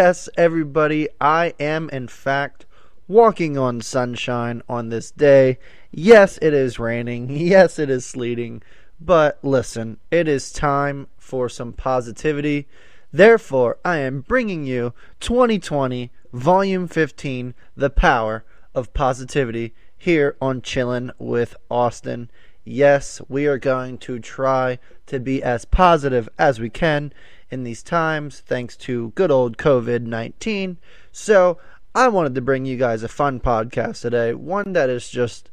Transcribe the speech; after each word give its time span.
Yes, 0.00 0.28
everybody, 0.36 1.08
I 1.20 1.54
am 1.58 1.90
in 1.90 2.06
fact 2.06 2.66
walking 3.08 3.58
on 3.58 3.80
sunshine 3.80 4.62
on 4.68 4.90
this 4.90 5.10
day. 5.10 5.58
Yes, 5.90 6.38
it 6.40 6.54
is 6.54 6.78
raining. 6.78 7.28
Yes, 7.36 7.80
it 7.80 7.90
is 7.90 8.06
sleeting. 8.06 8.62
But 9.00 9.40
listen, 9.42 9.98
it 10.12 10.28
is 10.28 10.52
time 10.52 11.08
for 11.16 11.48
some 11.48 11.72
positivity. 11.72 12.68
Therefore, 13.12 13.78
I 13.84 13.96
am 13.96 14.20
bringing 14.20 14.64
you 14.64 14.94
2020 15.18 16.12
Volume 16.32 16.86
15 16.86 17.54
The 17.76 17.90
Power 17.90 18.44
of 18.76 18.94
Positivity 18.94 19.74
here 19.96 20.36
on 20.40 20.60
Chillin' 20.62 21.10
with 21.18 21.56
Austin. 21.68 22.30
Yes, 22.64 23.20
we 23.28 23.48
are 23.48 23.58
going 23.58 23.98
to 23.98 24.20
try 24.20 24.78
to 25.06 25.18
be 25.18 25.42
as 25.42 25.64
positive 25.64 26.28
as 26.38 26.60
we 26.60 26.70
can 26.70 27.12
in 27.50 27.64
these 27.64 27.82
times, 27.82 28.40
thanks 28.40 28.76
to 28.76 29.10
good 29.14 29.30
old 29.30 29.56
COVID 29.56 30.02
19. 30.02 30.78
So, 31.12 31.58
I 31.94 32.08
wanted 32.08 32.34
to 32.34 32.40
bring 32.40 32.66
you 32.66 32.76
guys 32.76 33.02
a 33.02 33.08
fun 33.08 33.40
podcast 33.40 34.02
today, 34.02 34.34
one 34.34 34.72
that 34.74 34.90
is 34.90 35.08
just 35.08 35.50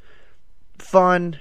fun, 0.77 1.39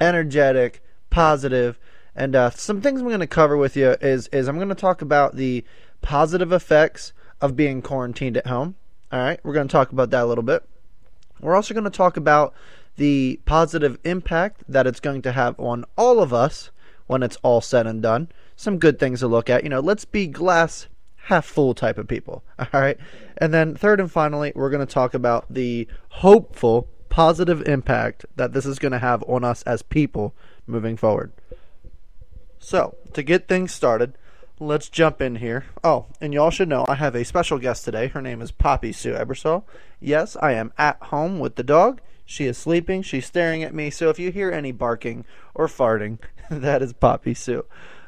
energetic, 0.00 0.82
positive, 1.10 1.78
and 2.14 2.34
uh, 2.34 2.50
some 2.50 2.80
things 2.80 3.00
I'm 3.00 3.08
going 3.08 3.20
to 3.20 3.26
cover 3.26 3.56
with 3.56 3.76
you 3.76 3.90
is 4.00 4.28
is 4.28 4.48
I'm 4.48 4.56
going 4.56 4.68
to 4.68 4.74
talk 4.74 5.02
about 5.02 5.36
the 5.36 5.64
positive 6.00 6.52
effects 6.52 7.12
of 7.40 7.56
being 7.56 7.82
quarantined 7.82 8.36
at 8.36 8.46
home. 8.46 8.76
All 9.12 9.20
right, 9.20 9.38
we're 9.42 9.52
going 9.52 9.68
to 9.68 9.72
talk 9.72 9.92
about 9.92 10.10
that 10.10 10.24
a 10.24 10.26
little 10.26 10.44
bit. 10.44 10.66
We're 11.40 11.54
also 11.54 11.74
going 11.74 11.84
to 11.84 11.90
talk 11.90 12.16
about 12.16 12.54
the 12.96 13.40
positive 13.44 13.98
impact 14.04 14.64
that 14.68 14.86
it's 14.86 15.00
going 15.00 15.22
to 15.22 15.32
have 15.32 15.58
on 15.60 15.84
all 15.96 16.20
of 16.20 16.32
us 16.32 16.70
when 17.06 17.22
it's 17.22 17.36
all 17.42 17.60
said 17.60 17.86
and 17.86 18.02
done. 18.02 18.28
Some 18.56 18.78
good 18.78 18.98
things 18.98 19.20
to 19.20 19.28
look 19.28 19.48
at. 19.50 19.62
You 19.62 19.68
know, 19.68 19.80
let's 19.80 20.04
be 20.04 20.26
glass 20.26 20.88
half 21.16 21.44
full 21.44 21.74
type 21.74 21.98
of 21.98 22.08
people. 22.08 22.42
All 22.58 22.80
right. 22.80 22.98
And 23.36 23.52
then, 23.52 23.74
third 23.74 24.00
and 24.00 24.10
finally, 24.10 24.52
we're 24.54 24.70
going 24.70 24.86
to 24.86 24.92
talk 24.92 25.14
about 25.14 25.46
the 25.50 25.86
hopeful 26.08 26.88
positive 27.08 27.66
impact 27.68 28.26
that 28.36 28.52
this 28.52 28.66
is 28.66 28.78
going 28.78 28.92
to 28.92 28.98
have 28.98 29.22
on 29.24 29.44
us 29.44 29.62
as 29.62 29.82
people 29.82 30.34
moving 30.66 30.96
forward. 30.96 31.32
So, 32.58 32.96
to 33.12 33.22
get 33.22 33.48
things 33.48 33.72
started, 33.72 34.16
let's 34.58 34.88
jump 34.88 35.20
in 35.20 35.36
here. 35.36 35.66
Oh, 35.84 36.06
and 36.20 36.32
y'all 36.32 36.50
should 36.50 36.68
know 36.68 36.86
I 36.88 36.94
have 36.94 37.14
a 37.14 37.24
special 37.24 37.58
guest 37.58 37.84
today. 37.84 38.08
Her 38.08 38.22
name 38.22 38.40
is 38.40 38.50
Poppy 38.50 38.92
Sue 38.92 39.12
Ebersol. 39.12 39.64
Yes, 40.00 40.36
I 40.40 40.52
am 40.52 40.72
at 40.78 41.00
home 41.04 41.38
with 41.38 41.56
the 41.56 41.62
dog. 41.62 42.00
She 42.24 42.46
is 42.46 42.58
sleeping. 42.58 43.02
She's 43.02 43.26
staring 43.26 43.62
at 43.62 43.74
me. 43.74 43.90
So 43.90 44.08
if 44.08 44.18
you 44.18 44.32
hear 44.32 44.50
any 44.50 44.72
barking 44.72 45.24
or 45.54 45.68
farting, 45.68 46.18
that 46.50 46.82
is 46.82 46.92
Poppy 46.92 47.34
Sue. 47.34 47.64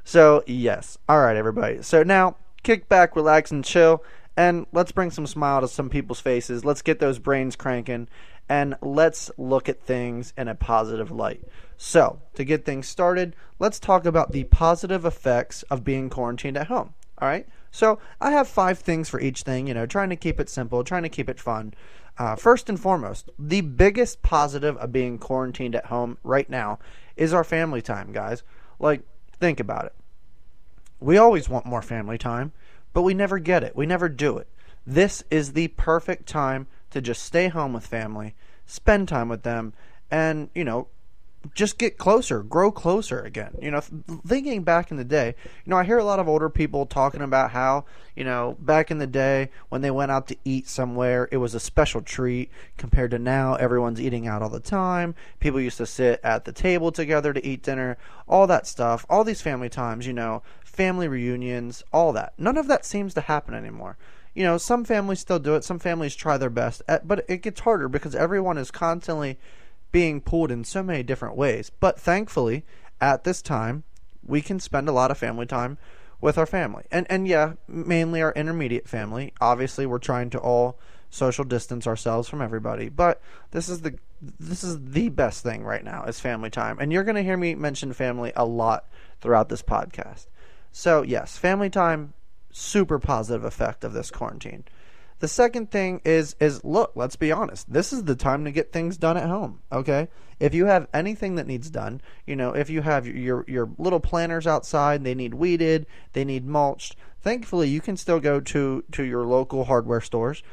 So, 0.09 0.43
yes. 0.47 0.97
All 1.07 1.21
right, 1.21 1.37
everybody. 1.37 1.83
So 1.83 2.03
now, 2.03 2.37
kick 2.63 2.89
back, 2.89 3.15
relax, 3.15 3.51
and 3.51 3.63
chill. 3.63 4.03
And 4.39 4.65
let's 4.73 4.91
bring 4.91 5.11
some 5.11 5.27
smile 5.27 5.61
to 5.61 5.69
some 5.69 5.91
people's 5.91 6.19
faces. 6.19 6.65
Let's 6.65 6.81
get 6.81 6.99
those 6.99 7.19
brains 7.19 7.57
cranking. 7.57 8.09
And 8.49 8.77
let's 8.81 9.31
look 9.37 9.69
at 9.69 9.83
things 9.83 10.33
in 10.39 10.49
a 10.49 10.55
positive 10.55 11.11
light. 11.11 11.43
So, 11.77 12.23
to 12.37 12.45
get 12.45 12.65
things 12.65 12.89
started, 12.89 13.37
let's 13.59 13.79
talk 13.79 14.07
about 14.07 14.33
the 14.33 14.45
positive 14.45 15.05
effects 15.05 15.63
of 15.65 15.85
being 15.85 16.09
quarantined 16.09 16.57
at 16.57 16.69
home. 16.69 16.95
All 17.19 17.29
right? 17.29 17.47
So, 17.71 17.99
I 18.19 18.31
have 18.31 18.49
five 18.49 18.79
things 18.79 19.11
for 19.11 19.21
each 19.21 19.43
thing, 19.43 19.67
you 19.67 19.75
know, 19.75 19.85
trying 19.85 20.09
to 20.09 20.17
keep 20.17 20.41
it 20.41 20.49
simple, 20.49 20.85
trying 20.85 21.03
to 21.03 21.11
keep 21.11 21.29
it 21.29 21.39
fun. 21.39 21.75
Uh, 22.17 22.35
first 22.35 22.71
and 22.71 22.81
foremost, 22.81 23.29
the 23.39 23.61
biggest 23.61 24.23
positive 24.23 24.79
of 24.79 24.91
being 24.91 25.19
quarantined 25.19 25.75
at 25.75 25.85
home 25.85 26.17
right 26.23 26.49
now 26.49 26.79
is 27.15 27.35
our 27.35 27.45
family 27.45 27.83
time, 27.83 28.11
guys. 28.11 28.43
Like, 28.79 29.03
think 29.39 29.61
about 29.61 29.85
it. 29.85 29.93
We 31.01 31.17
always 31.17 31.49
want 31.49 31.67
more 31.67 31.83
family 31.83 32.19
time, 32.19 32.53
but 32.93 33.03
we 33.03 33.15
never 33.15 33.39
get 33.39 33.63
it. 33.63 33.77
We 33.77 33.87
never 33.87 34.09
do 34.09 34.39
it. 34.39 34.49
This 34.87 35.23
is 35.31 35.53
the 35.53 35.69
perfect 35.69 36.27
time 36.27 36.67
to 36.91 37.01
just 37.01 37.23
stay 37.23 37.49
home 37.49 37.73
with 37.73 37.87
family, 37.87 38.35
spend 38.67 39.09
time 39.09 39.29
with 39.29 39.43
them, 39.43 39.75
and, 40.11 40.49
you 40.55 40.65
know, 40.65 40.89
just 41.55 41.79
get 41.79 41.99
closer, 41.99 42.43
grow 42.43 42.71
closer 42.71 43.21
again. 43.21 43.57
You 43.61 43.71
know, 43.71 43.81
thinking 44.27 44.65
back 44.65 44.91
in 44.91 44.97
the 44.97 45.05
day, 45.05 45.35
you 45.65 45.71
know, 45.71 45.77
I 45.77 45.85
hear 45.85 45.99
a 45.99 46.05
lot 46.05 46.19
of 46.19 46.29
older 46.29 46.51
people 46.51 46.85
talking 46.85 47.23
about 47.23 47.53
how, 47.53 47.85
you 48.17 48.25
know, 48.25 48.57
back 48.59 48.91
in 48.91 48.99
the 48.99 49.07
day 49.07 49.51
when 49.69 49.81
they 49.81 49.91
went 49.91 50.11
out 50.11 50.27
to 50.29 50.37
eat 50.45 50.69
somewhere, 50.69 51.29
it 51.31 51.37
was 51.37 51.55
a 51.55 51.61
special 51.61 52.03
treat 52.03 52.51
compared 52.77 53.13
to 53.13 53.19
now 53.19 53.55
everyone's 53.55 54.01
eating 54.01 54.27
out 54.27 54.43
all 54.43 54.49
the 54.49 54.61
time. 54.61 55.15
People 55.39 55.61
used 55.61 55.79
to 55.79 55.87
sit 55.87 56.21
at 56.25 56.45
the 56.45 56.53
table 56.53 56.91
together 56.91 57.33
to 57.33 57.47
eat 57.47 57.63
dinner, 57.63 57.97
all 58.27 58.47
that 58.47 58.67
stuff, 58.67 59.07
all 59.09 59.23
these 59.23 59.41
family 59.41 59.69
times, 59.69 60.07
you 60.07 60.13
know, 60.13 60.43
family 60.79 61.09
reunions, 61.09 61.83
all 61.93 62.13
that. 62.13 62.33
None 62.39 62.57
of 62.57 62.69
that 62.69 62.85
seems 62.85 63.13
to 63.15 63.21
happen 63.23 63.53
anymore. 63.53 63.97
You 64.33 64.45
know, 64.45 64.59
some 64.59 64.85
families 64.85 65.19
still 65.19 65.41
do 65.41 65.57
it, 65.57 65.65
some 65.65 65.81
families 65.81 66.15
try 66.15 66.37
their 66.39 66.51
best, 66.51 66.83
eh, 66.87 67.01
but 67.05 67.25
it 67.29 67.43
gets 67.43 67.59
harder 67.59 67.89
because 67.89 68.15
everyone 68.15 68.57
is 68.57 68.71
constantly 68.71 69.41
being 69.91 70.21
pulled 70.21 70.53
in 70.53 70.63
so 70.63 70.85
many 70.85 71.03
different 71.03 71.35
ways. 71.35 71.73
But 71.81 71.99
thankfully, 71.99 72.65
at 73.01 73.25
this 73.25 73.43
time, 73.43 73.83
we 74.25 74.41
can 74.41 74.61
spend 74.61 74.89
a 74.89 74.93
lot 74.93 75.11
of 75.11 75.19
family 75.19 75.47
time 75.47 75.79
with 76.21 76.39
our 76.39 76.47
family. 76.47 76.85
And 76.93 77.09
and 77.11 77.27
yeah, 77.27 77.55
mainly 77.67 78.23
our 78.23 78.33
intermediate 78.35 78.87
family. 78.87 79.33
Obviously, 79.41 79.85
we're 79.85 79.99
trying 79.99 80.31
to 80.31 80.39
all 80.39 80.79
social 81.11 81.45
distance 81.45 81.89
ourselves 81.89 82.29
from 82.29 82.41
everybody, 82.41 82.89
but 82.89 83.21
this 83.51 83.69
is 83.69 83.81
the 83.81 83.99
this 84.39 84.63
is 84.63 84.79
the 84.81 85.09
best 85.09 85.43
thing 85.43 85.65
right 85.65 85.83
now 85.83 86.05
is 86.05 86.21
family 86.21 86.51
time. 86.51 86.79
And 86.79 86.93
you're 86.93 87.03
going 87.03 87.17
to 87.17 87.25
hear 87.25 87.37
me 87.37 87.57
mention 87.57 87.93
family 87.93 88.33
a 88.37 88.45
lot 88.45 88.85
throughout 89.21 89.49
this 89.49 89.63
podcast. 89.63 90.27
So, 90.73 91.03
yes, 91.03 91.37
family 91.37 91.71
time 91.71 92.15
super 92.51 92.99
positive 92.99 93.45
effect 93.45 93.85
of 93.85 93.93
this 93.93 94.11
quarantine. 94.11 94.65
The 95.21 95.29
second 95.29 95.71
thing 95.71 96.01
is 96.05 96.37
is 96.39 96.65
look, 96.65 96.93
let's 96.95 97.17
be 97.17 97.33
honest. 97.33 97.73
This 97.73 97.93
is 97.93 98.05
the 98.05 98.15
time 98.15 98.45
to 98.45 98.53
get 98.53 98.73
things 98.73 98.97
done 98.97 99.17
at 99.17 99.29
home, 99.29 99.61
okay? 99.73 100.09
If 100.39 100.55
you 100.55 100.67
have 100.67 100.87
anything 100.95 101.35
that 101.35 101.47
needs 101.49 101.71
done, 101.71 102.01
you 102.25 102.37
know, 102.37 102.55
if 102.55 102.71
you 102.71 102.83
have 102.83 103.07
your 103.07 103.45
your 103.49 103.69
little 103.79 103.99
planters 103.99 104.47
outside, 104.47 105.03
they 105.03 105.15
need 105.15 105.35
weeded, 105.35 105.87
they 106.13 106.25
need 106.25 106.47
mulched. 106.47 106.95
Thankfully, 107.21 107.69
you 107.69 107.81
can 107.81 107.97
still 107.97 108.21
go 108.21 108.39
to 108.41 108.85
to 108.93 109.03
your 109.03 109.25
local 109.27 109.65
hardware 109.65 110.01
stores 110.01 110.45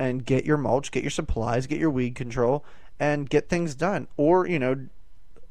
and 0.00 0.24
get 0.24 0.44
your 0.44 0.56
mulch, 0.56 0.90
get 0.90 1.04
your 1.04 1.10
supplies, 1.10 1.66
get 1.66 1.78
your 1.78 1.90
weed 1.90 2.14
control 2.14 2.64
and 3.00 3.30
get 3.30 3.48
things 3.48 3.74
done. 3.74 4.08
Or, 4.16 4.46
you 4.46 4.58
know, 4.58 4.88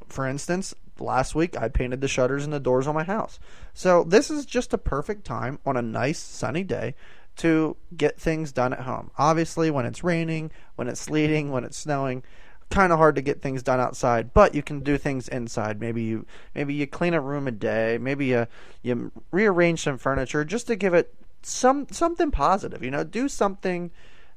for 0.08 0.28
instance, 0.28 0.74
last 1.02 1.36
week 1.36 1.58
I 1.58 1.68
painted 1.70 2.02
the 2.02 2.08
shutters 2.08 2.44
and 2.44 2.54
the 2.54 2.60
doors 2.60 2.88
on 2.88 2.96
my 2.96 3.04
house. 3.04 3.40
So, 3.74 4.04
this 4.04 4.30
is 4.30 4.46
just 4.46 4.74
a 4.74 4.78
perfect 4.78 5.26
time 5.26 5.60
on 5.66 5.78
a 5.78 5.82
nice 5.82 6.20
sunny 6.20 6.64
day 6.64 6.96
to 7.38 7.78
get 7.96 8.20
things 8.20 8.52
done 8.52 8.74
at 8.74 8.82
home. 8.82 9.12
Obviously, 9.18 9.70
when 9.70 9.86
it's 9.86 10.04
raining, 10.04 10.52
when 10.76 10.88
it's 10.88 11.02
sleeting, 11.02 11.52
when 11.52 11.64
it's 11.64 11.78
snowing, 11.78 12.24
kind 12.70 12.92
of 12.92 12.98
hard 12.98 13.16
to 13.16 13.22
get 13.22 13.42
things 13.42 13.64
done 13.64 13.80
outside, 13.80 14.34
but 14.34 14.54
you 14.54 14.62
can 14.62 14.82
do 14.82 14.98
things 14.98 15.28
inside. 15.28 15.80
Maybe 15.80 16.04
you 16.04 16.26
maybe 16.54 16.74
you 16.74 16.88
clean 16.88 17.14
a 17.14 17.22
room 17.22 17.48
a 17.48 17.52
day, 17.52 17.98
maybe 18.00 18.26
you 18.28 18.48
you 18.82 19.12
rearrange 19.32 19.84
some 19.84 19.98
furniture 19.98 20.44
just 20.44 20.68
to 20.68 20.76
give 20.76 20.94
it 20.94 21.14
some 21.42 21.88
something 21.92 22.32
positive. 22.32 22.84
You 22.84 22.92
know, 22.92 23.04
do 23.04 23.30
something 23.30 23.92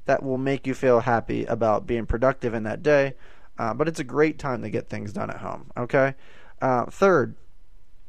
that 0.05 0.23
will 0.23 0.37
make 0.37 0.65
you 0.65 0.73
feel 0.73 1.01
happy 1.01 1.45
about 1.45 1.85
being 1.85 2.05
productive 2.05 2.53
in 2.53 2.63
that 2.63 2.81
day. 2.81 3.13
Uh, 3.57 3.73
but 3.73 3.87
it's 3.87 3.99
a 3.99 4.03
great 4.03 4.39
time 4.39 4.61
to 4.63 4.69
get 4.69 4.89
things 4.89 5.13
done 5.13 5.29
at 5.29 5.37
home. 5.37 5.69
Okay. 5.77 6.15
Uh, 6.61 6.85
third, 6.85 7.35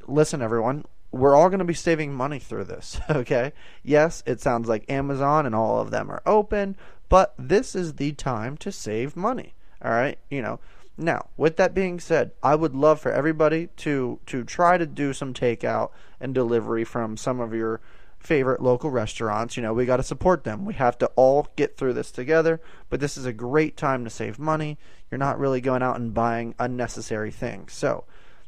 listen, 0.07 0.43
everyone 0.43 0.85
we're 1.13 1.37
all 1.37 1.51
going 1.51 1.59
to 1.59 1.65
be 1.65 1.75
saving 1.75 2.13
money 2.15 2.39
through 2.39 2.65
this, 2.65 2.99
okay? 3.11 3.53
Yes, 3.83 4.23
it 4.27 4.41
sounds 4.41 4.69
like 4.69 4.91
Amazon 4.91 5.47
and 5.47 5.55
all 5.55 5.79
of 5.79 5.91
them 5.91 6.11
are 6.11 6.23
open, 6.25 6.75
but 7.09 7.35
this 7.39 7.75
is 7.75 7.95
the 7.95 8.13
time 8.13 8.57
to 8.57 8.73
save 8.73 9.15
money, 9.15 9.55
all 9.85 9.91
right? 9.93 10.19
You 10.31 10.41
know, 10.41 10.61
now, 10.97 11.29
with 11.37 11.57
that 11.57 11.75
being 11.75 12.01
said, 12.01 12.33
I 12.43 12.55
would 12.55 12.75
love 12.75 13.01
for 13.01 13.13
everybody 13.13 13.69
to 13.79 14.21
to 14.27 14.45
try 14.45 14.79
to 14.79 14.87
do 14.87 15.13
some 15.13 15.33
takeout 15.33 15.91
and 16.21 16.35
delivery 16.35 16.85
from 16.85 17.17
some 17.17 17.41
of 17.41 17.55
your 17.55 17.81
favorite 18.19 18.63
local 18.63 18.91
restaurants. 18.91 19.57
You 19.57 19.63
know, 19.63 19.73
we 19.73 19.87
got 19.87 19.97
to 19.97 20.03
support 20.03 20.45
them. 20.45 20.65
We 20.65 20.75
have 20.75 20.99
to 20.99 21.07
all 21.17 21.49
get 21.57 21.77
through 21.77 21.95
this 21.95 22.11
together, 22.11 22.61
but 22.89 23.01
this 23.01 23.17
is 23.17 23.25
a 23.25 23.33
great 23.33 23.77
time 23.77 24.05
to 24.05 24.11
save 24.11 24.39
money. 24.39 24.79
You're 25.11 25.19
not 25.19 25.39
really 25.39 25.61
going 25.61 25.83
out 25.83 25.97
and 25.97 26.15
buying 26.15 26.55
unnecessary 26.59 27.31
things. 27.31 27.73
So, 27.73 28.05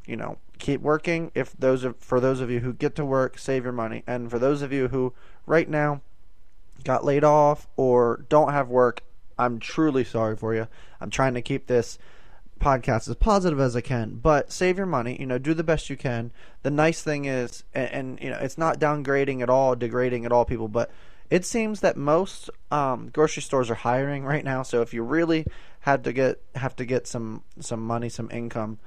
you 0.07 0.17
know, 0.17 0.39
keep 0.59 0.81
working. 0.81 1.31
If 1.35 1.53
those 1.59 1.85
are, 1.85 1.95
for 1.99 2.21
those 2.21 2.41
of 2.41 2.51
you 2.51 2.61
who 2.61 2.73
get 2.73 2.95
to 2.97 3.05
work, 3.05 3.39
save 3.39 3.65
your 3.65 3.73
money, 3.73 4.03
and 4.07 4.31
for 4.31 4.39
those 4.39 4.63
of 4.63 4.73
you 4.73 4.89
who 4.89 5.13
right 5.47 5.69
now 5.69 6.01
got 6.85 7.05
laid 7.05 7.25
off 7.25 7.67
or 7.77 8.25
don't 8.29 8.53
have 8.53 8.69
work, 8.69 9.03
I'm 9.39 9.59
truly 9.59 10.05
sorry 10.05 10.37
for 10.37 10.55
you. 10.55 10.69
I'm 11.01 11.11
trying 11.11 11.35
to 11.35 11.43
keep 11.43 11.67
this 11.67 11.99
podcast 12.61 13.09
as 13.09 13.17
positive 13.17 13.61
as 13.61 13.75
I 13.77 13.81
can, 13.81 14.21
but 14.23 14.53
save 14.53 14.77
your 14.77 14.87
money. 14.87 15.17
You 15.19 15.27
know, 15.27 15.39
do 15.39 15.55
the 15.55 15.65
best 15.65 15.91
you 15.91 15.97
can. 15.97 16.33
The 16.63 16.71
nice 16.71 17.03
thing 17.03 17.25
is, 17.25 17.65
and, 17.75 17.91
and 17.91 18.21
you 18.21 18.31
know, 18.31 18.39
it's 18.39 18.59
not 18.59 18.79
downgrading 18.79 19.43
at 19.43 19.51
all, 19.51 19.75
degrading 19.75 20.25
at 20.25 20.33
all, 20.33 20.45
people, 20.45 20.69
but 20.69 20.91
it 21.31 21.45
seems 21.45 21.81
that 21.81 21.97
most 21.97 22.51
um, 22.71 23.11
grocery 23.13 23.43
stores 23.43 23.71
are 23.71 23.75
hiring 23.75 24.25
right 24.25 24.45
now. 24.45 24.63
So 24.63 24.83
if 24.83 24.95
you 24.95 25.03
really 25.03 25.47
had 25.81 26.05
to 26.05 26.13
get 26.13 26.41
have 26.55 26.77
to 26.77 26.85
get 26.85 27.07
some 27.07 27.43
some 27.61 27.81
money, 27.81 28.09
some 28.09 28.31
income 28.31 28.79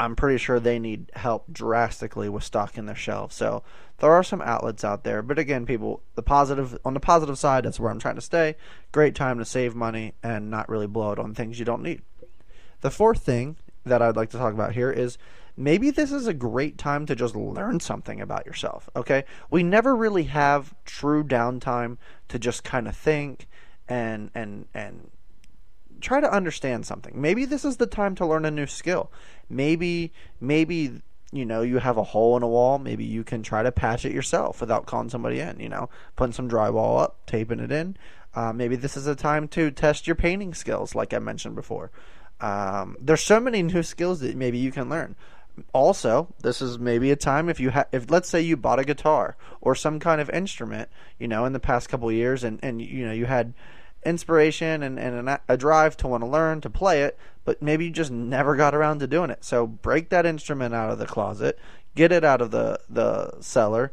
I'm 0.00 0.14
pretty 0.14 0.38
sure 0.38 0.60
they 0.60 0.78
need 0.78 1.10
help 1.14 1.52
drastically 1.52 2.28
with 2.28 2.44
stocking 2.44 2.86
their 2.86 2.94
shelves. 2.94 3.34
So 3.34 3.64
there 3.98 4.12
are 4.12 4.22
some 4.22 4.40
outlets 4.40 4.84
out 4.84 5.02
there, 5.02 5.22
but 5.22 5.38
again, 5.38 5.66
people, 5.66 6.02
the 6.14 6.22
positive 6.22 6.78
on 6.84 6.94
the 6.94 7.00
positive 7.00 7.38
side, 7.38 7.64
that's 7.64 7.80
where 7.80 7.90
I'm 7.90 7.98
trying 7.98 8.14
to 8.14 8.20
stay. 8.20 8.54
Great 8.92 9.14
time 9.14 9.38
to 9.38 9.44
save 9.44 9.74
money 9.74 10.14
and 10.22 10.50
not 10.50 10.68
really 10.68 10.86
blow 10.86 11.12
it 11.12 11.18
on 11.18 11.34
things 11.34 11.58
you 11.58 11.64
don't 11.64 11.82
need. 11.82 12.02
The 12.80 12.90
fourth 12.90 13.22
thing 13.22 13.56
that 13.84 14.00
I'd 14.00 14.16
like 14.16 14.30
to 14.30 14.38
talk 14.38 14.54
about 14.54 14.74
here 14.74 14.90
is 14.90 15.18
maybe 15.56 15.90
this 15.90 16.12
is 16.12 16.28
a 16.28 16.34
great 16.34 16.78
time 16.78 17.04
to 17.06 17.16
just 17.16 17.34
learn 17.34 17.80
something 17.80 18.20
about 18.20 18.46
yourself. 18.46 18.88
Okay, 18.94 19.24
we 19.50 19.64
never 19.64 19.96
really 19.96 20.24
have 20.24 20.74
true 20.84 21.24
downtime 21.24 21.96
to 22.28 22.38
just 22.38 22.62
kind 22.62 22.86
of 22.86 22.96
think 22.96 23.48
and 23.88 24.30
and 24.34 24.66
and 24.74 25.10
try 26.00 26.20
to 26.20 26.32
understand 26.32 26.86
something. 26.86 27.20
Maybe 27.20 27.44
this 27.44 27.64
is 27.64 27.76
the 27.76 27.86
time 27.86 28.14
to 28.16 28.26
learn 28.26 28.44
a 28.44 28.50
new 28.50 28.66
skill. 28.66 29.10
Maybe 29.48 30.12
maybe 30.40 31.00
you 31.32 31.44
know 31.44 31.62
you 31.62 31.78
have 31.78 31.96
a 31.96 32.02
hole 32.02 32.36
in 32.36 32.42
a 32.42 32.48
wall. 32.48 32.78
Maybe 32.78 33.04
you 33.04 33.24
can 33.24 33.42
try 33.42 33.62
to 33.62 33.72
patch 33.72 34.04
it 34.04 34.12
yourself 34.12 34.60
without 34.60 34.86
calling 34.86 35.10
somebody 35.10 35.40
in. 35.40 35.60
You 35.60 35.68
know, 35.68 35.88
putting 36.16 36.32
some 36.32 36.48
drywall 36.48 37.00
up, 37.02 37.26
taping 37.26 37.60
it 37.60 37.72
in. 37.72 37.96
Uh, 38.34 38.52
maybe 38.52 38.76
this 38.76 38.96
is 38.96 39.06
a 39.06 39.16
time 39.16 39.48
to 39.48 39.70
test 39.70 40.06
your 40.06 40.16
painting 40.16 40.54
skills, 40.54 40.94
like 40.94 41.12
I 41.12 41.18
mentioned 41.18 41.54
before. 41.54 41.90
Um, 42.40 42.96
there's 43.00 43.22
so 43.22 43.40
many 43.40 43.62
new 43.62 43.82
skills 43.82 44.20
that 44.20 44.36
maybe 44.36 44.58
you 44.58 44.70
can 44.70 44.88
learn. 44.88 45.16
Also, 45.72 46.32
this 46.42 46.62
is 46.62 46.78
maybe 46.78 47.10
a 47.10 47.16
time 47.16 47.48
if 47.48 47.58
you 47.58 47.70
have, 47.70 47.88
if 47.90 48.10
let's 48.10 48.28
say 48.28 48.40
you 48.40 48.56
bought 48.56 48.78
a 48.78 48.84
guitar 48.84 49.36
or 49.60 49.74
some 49.74 49.98
kind 49.98 50.20
of 50.20 50.30
instrument, 50.30 50.88
you 51.18 51.26
know, 51.26 51.44
in 51.44 51.52
the 51.52 51.58
past 51.58 51.88
couple 51.88 52.12
years, 52.12 52.44
and 52.44 52.60
and 52.62 52.80
you 52.80 53.04
know 53.04 53.12
you 53.12 53.26
had 53.26 53.54
inspiration 54.08 54.82
and, 54.82 54.98
and 54.98 55.38
a 55.48 55.56
drive 55.56 55.96
to 55.98 56.08
want 56.08 56.22
to 56.22 56.28
learn 56.28 56.60
to 56.62 56.70
play 56.70 57.02
it, 57.02 57.18
but 57.44 57.60
maybe 57.62 57.84
you 57.84 57.90
just 57.90 58.10
never 58.10 58.56
got 58.56 58.74
around 58.74 59.00
to 59.00 59.06
doing 59.06 59.30
it. 59.30 59.44
So 59.44 59.66
break 59.66 60.08
that 60.08 60.26
instrument 60.26 60.74
out 60.74 60.90
of 60.90 60.98
the 60.98 61.06
closet, 61.06 61.58
get 61.94 62.10
it 62.10 62.24
out 62.24 62.40
of 62.40 62.50
the, 62.50 62.80
the 62.88 63.40
cellar, 63.40 63.92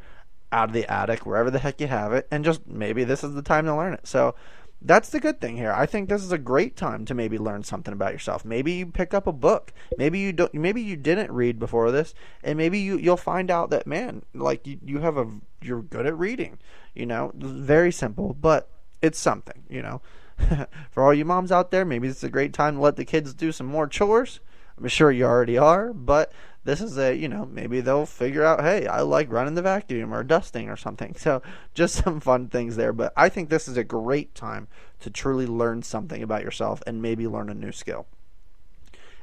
out 0.52 0.70
of 0.70 0.74
the 0.74 0.90
attic, 0.92 1.26
wherever 1.26 1.52
the 1.52 1.60
heck 1.60 1.82
you 1.82 1.88
have 1.88 2.14
it, 2.14 2.28
and 2.32 2.46
just 2.46 2.66
maybe 2.66 3.04
this 3.04 3.24
is 3.24 3.34
the 3.34 3.42
time 3.42 3.66
to 3.66 3.76
learn 3.76 3.94
it. 3.94 4.08
So 4.08 4.36
that's 4.82 5.10
the 5.10 5.20
good 5.20 5.42
thing 5.42 5.58
here. 5.58 5.74
I 5.74 5.86
think 5.86 6.08
this 6.08 6.24
is 6.24 6.32
a 6.32 6.38
great 6.38 6.76
time 6.76 7.06
to 7.06 7.14
maybe 7.14 7.38
learn 7.38 7.64
something 7.64 7.94
about 7.94 8.14
yourself. 8.14 8.46
Maybe 8.46 8.74
you 8.74 8.86
pick 8.86 9.14
up 9.14 9.26
a 9.26 9.32
book. 9.32 9.74
Maybe 9.98 10.20
you 10.20 10.32
don't. 10.32 10.54
Maybe 10.54 10.82
you 10.82 10.96
didn't 10.96 11.32
read 11.32 11.60
before 11.60 11.92
this, 11.92 12.14
and 12.44 12.58
maybe 12.58 12.80
you 12.80 12.98
you'll 12.98 13.18
find 13.18 13.50
out 13.50 13.72
that 13.72 13.88
man, 13.88 14.24
like 14.34 14.68
you, 14.68 14.80
you 14.86 15.00
have 15.00 15.18
a 15.18 15.28
you're 15.62 15.82
good 15.82 16.06
at 16.06 16.18
reading. 16.18 16.60
You 16.94 17.08
know, 17.08 17.32
very 17.36 17.92
simple, 17.92 18.34
but 18.40 18.70
it's 19.06 19.20
something, 19.20 19.64
you 19.70 19.82
know. 19.82 20.02
For 20.92 21.04
all 21.04 21.14
you 21.14 21.26
moms 21.26 21.52
out 21.52 21.72
there, 21.72 21.86
maybe 21.86 22.08
it's 22.08 22.24
a 22.24 22.30
great 22.30 22.54
time 22.54 22.76
to 22.76 22.82
let 22.82 22.98
the 22.98 23.06
kids 23.06 23.34
do 23.34 23.52
some 23.52 23.68
more 23.68 23.88
chores. 23.88 24.40
I'm 24.78 24.88
sure 24.90 25.12
you 25.12 25.24
already 25.24 25.58
are, 25.58 25.94
but 25.94 26.34
this 26.66 26.82
is 26.82 26.98
a, 26.98 27.16
you 27.16 27.30
know, 27.30 27.46
maybe 27.46 27.80
they'll 27.80 28.06
figure 28.06 28.44
out, 28.44 28.62
hey, 28.62 28.88
I 28.88 29.02
like 29.02 29.32
running 29.32 29.54
the 29.54 29.62
vacuum 29.62 30.14
or 30.14 30.24
dusting 30.24 30.70
or 30.70 30.76
something. 30.76 31.16
So 31.26 31.42
just 31.74 32.04
some 32.04 32.20
fun 32.20 32.50
things 32.50 32.76
there. 32.76 32.92
But 32.92 33.14
I 33.16 33.30
think 33.30 33.50
this 33.50 33.68
is 33.68 33.78
a 33.78 33.84
great 33.84 34.36
time 34.36 34.68
to 35.00 35.10
truly 35.10 35.48
learn 35.48 35.84
something 35.84 36.22
about 36.22 36.44
yourself 36.44 36.84
and 36.86 37.02
maybe 37.02 37.28
learn 37.28 37.50
a 37.50 37.54
new 37.54 37.72
skill. 37.72 38.06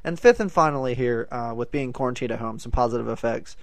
And 0.05 0.19
fifth 0.19 0.41
and 0.41 0.51
finally, 0.51 0.95
here 0.95 1.29
uh, 1.31 1.53
with 1.55 1.71
being 1.71 1.93
quarantined 1.93 2.33
at 2.33 2.41
home, 2.41 2.59
some 2.59 2.73
positive 2.73 3.09
effects. 3.09 3.57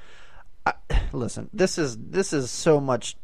I, 0.66 0.74
listen, 1.12 1.50
this 1.54 1.78
is 1.78 1.98
this 1.98 2.32
is 2.32 2.52
so 2.52 2.80
much 2.80 3.18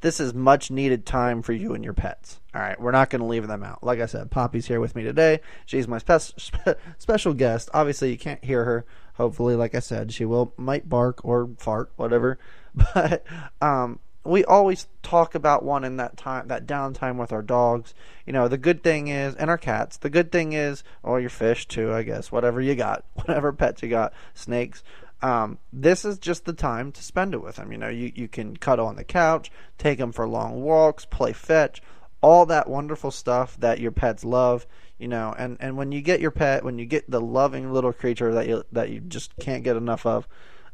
this 0.00 0.20
is 0.20 0.34
much 0.34 0.70
needed 0.70 1.06
time 1.06 1.42
for 1.42 1.52
you 1.52 1.74
and 1.74 1.82
your 1.82 1.92
pets. 1.92 2.40
All 2.54 2.60
right, 2.60 2.80
we're 2.80 2.92
not 2.92 3.10
going 3.10 3.20
to 3.20 3.26
leave 3.26 3.46
them 3.46 3.62
out. 3.62 3.82
Like 3.82 4.00
I 4.00 4.06
said, 4.06 4.30
Poppy's 4.30 4.66
here 4.66 4.80
with 4.80 4.94
me 4.94 5.02
today. 5.02 5.40
She's 5.64 5.88
my 5.88 5.98
spe- 5.98 6.38
spe- 6.38 6.78
special 6.98 7.34
guest. 7.34 7.68
Obviously, 7.74 8.10
you 8.10 8.18
can't 8.18 8.44
hear 8.44 8.64
her. 8.64 8.84
Hopefully, 9.14 9.56
like 9.56 9.74
I 9.74 9.80
said, 9.80 10.12
she 10.12 10.24
will 10.24 10.52
might 10.56 10.88
bark 10.88 11.24
or 11.24 11.50
fart, 11.58 11.90
whatever. 11.96 12.38
But 12.92 13.24
um, 13.62 14.00
we 14.26 14.44
always 14.44 14.86
talk 15.02 15.34
about 15.34 15.62
in 15.84 15.96
that 15.96 16.16
time, 16.16 16.48
that 16.48 16.66
downtime 16.66 17.16
with 17.16 17.32
our 17.32 17.42
dogs. 17.42 17.94
You 18.26 18.32
know, 18.32 18.48
the 18.48 18.58
good 18.58 18.82
thing 18.82 19.08
is, 19.08 19.34
and 19.36 19.48
our 19.48 19.58
cats. 19.58 19.96
The 19.96 20.10
good 20.10 20.32
thing 20.32 20.52
is, 20.52 20.82
or 21.02 21.20
your 21.20 21.30
fish 21.30 21.66
too, 21.66 21.92
I 21.92 22.02
guess. 22.02 22.32
Whatever 22.32 22.60
you 22.60 22.74
got, 22.74 23.04
whatever 23.14 23.52
pets 23.52 23.82
you 23.82 23.88
got, 23.88 24.12
snakes. 24.34 24.82
Um, 25.26 25.58
this 25.72 26.04
is 26.04 26.18
just 26.18 26.44
the 26.44 26.52
time 26.52 26.92
to 26.92 27.02
spend 27.02 27.34
it 27.34 27.42
with 27.42 27.56
them. 27.56 27.72
You 27.72 27.78
know, 27.78 27.88
you, 27.88 28.12
you 28.14 28.28
can 28.28 28.56
cuddle 28.56 28.86
on 28.86 28.94
the 28.94 29.02
couch, 29.02 29.50
take 29.76 29.98
them 29.98 30.12
for 30.12 30.28
long 30.28 30.62
walks, 30.62 31.04
play 31.04 31.32
fetch, 31.32 31.82
all 32.20 32.46
that 32.46 32.70
wonderful 32.70 33.10
stuff 33.10 33.56
that 33.58 33.80
your 33.80 33.90
pets 33.90 34.24
love. 34.24 34.68
You 34.98 35.08
know, 35.08 35.34
and, 35.36 35.56
and 35.58 35.76
when 35.76 35.90
you 35.90 36.00
get 36.00 36.20
your 36.20 36.30
pet, 36.30 36.62
when 36.62 36.78
you 36.78 36.86
get 36.86 37.10
the 37.10 37.20
loving 37.20 37.72
little 37.72 37.92
creature 37.92 38.32
that 38.34 38.46
you 38.46 38.62
that 38.70 38.90
you 38.90 39.00
just 39.00 39.36
can't 39.38 39.64
get 39.64 39.76
enough 39.76 40.06
of, 40.06 40.28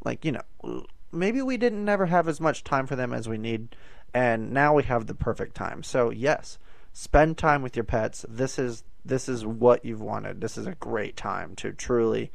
like 0.04 0.22
you 0.22 0.32
know, 0.32 0.84
maybe 1.10 1.40
we 1.40 1.56
didn't 1.56 1.82
never 1.82 2.04
have 2.04 2.28
as 2.28 2.38
much 2.38 2.62
time 2.62 2.87
for 2.87 2.94
them 2.94 3.14
as 3.14 3.26
we 3.26 3.38
need, 3.38 3.75
and 4.12 4.52
now 4.52 4.75
we 4.75 4.82
have 4.82 5.06
the 5.06 5.14
perfect 5.14 5.54
time. 5.54 5.82
So 5.82 6.10
yes, 6.10 6.58
spend 6.93 7.38
time 7.38 7.62
with 7.62 7.75
your 7.75 7.84
pets. 7.84 8.26
This 8.28 8.58
is 8.58 8.84
this 9.02 9.31
is 9.31 9.46
what 9.46 9.82
you've 9.82 10.02
wanted. 10.02 10.43
This 10.43 10.58
is 10.58 10.66
a 10.66 10.75
great 10.75 11.16
time 11.16 11.56
to 11.56 11.72
truly 11.72 12.31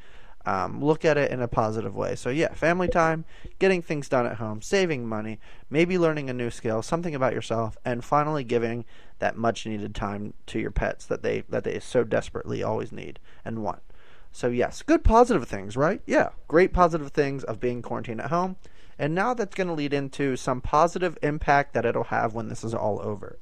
um, 0.47 0.81
look 0.81 1.03
at 1.03 1.17
it 1.17 1.29
in 1.29 1.41
a 1.41 1.47
positive 1.47 1.93
way. 1.93 2.15
So 2.15 2.29
yeah, 2.29 2.53
family 2.53 2.87
time, 2.87 3.25
getting 3.59 3.81
things 3.81 4.07
done 4.07 4.25
at 4.25 4.37
home, 4.37 4.61
saving 4.61 5.05
money, 5.05 5.39
maybe 5.69 5.97
learning 5.97 6.29
a 6.29 6.33
new 6.33 6.49
skill, 6.49 6.81
something 6.81 7.13
about 7.13 7.33
yourself, 7.33 7.77
and 7.83 8.01
finally 8.01 8.45
giving 8.45 8.85
that 9.19 9.35
much 9.35 9.65
needed 9.65 9.93
time 9.93 10.33
to 10.45 10.57
your 10.57 10.71
pets 10.71 11.05
that 11.07 11.21
they 11.21 11.43
that 11.49 11.65
they 11.65 11.77
so 11.81 12.05
desperately 12.05 12.63
always 12.63 12.93
need 12.93 13.19
and 13.43 13.61
want. 13.61 13.81
So 14.31 14.47
yes, 14.47 14.83
good 14.83 15.03
positive 15.03 15.49
things, 15.49 15.75
right? 15.75 15.99
Yeah, 16.05 16.29
great 16.47 16.71
positive 16.71 17.11
things 17.11 17.43
of 17.43 17.59
being 17.59 17.81
quarantined 17.81 18.21
at 18.21 18.29
home. 18.29 18.55
And 18.97 19.13
now 19.13 19.33
that's 19.33 19.53
going 19.53 19.67
to 19.67 19.73
lead 19.73 19.93
into 19.93 20.37
some 20.37 20.61
positive 20.61 21.17
impact 21.21 21.73
that 21.73 21.85
it'll 21.85 22.05
have 22.05 22.33
when 22.33 22.47
this 22.47 22.63
is 22.63 22.73
all 22.73 23.01
over. 23.01 23.37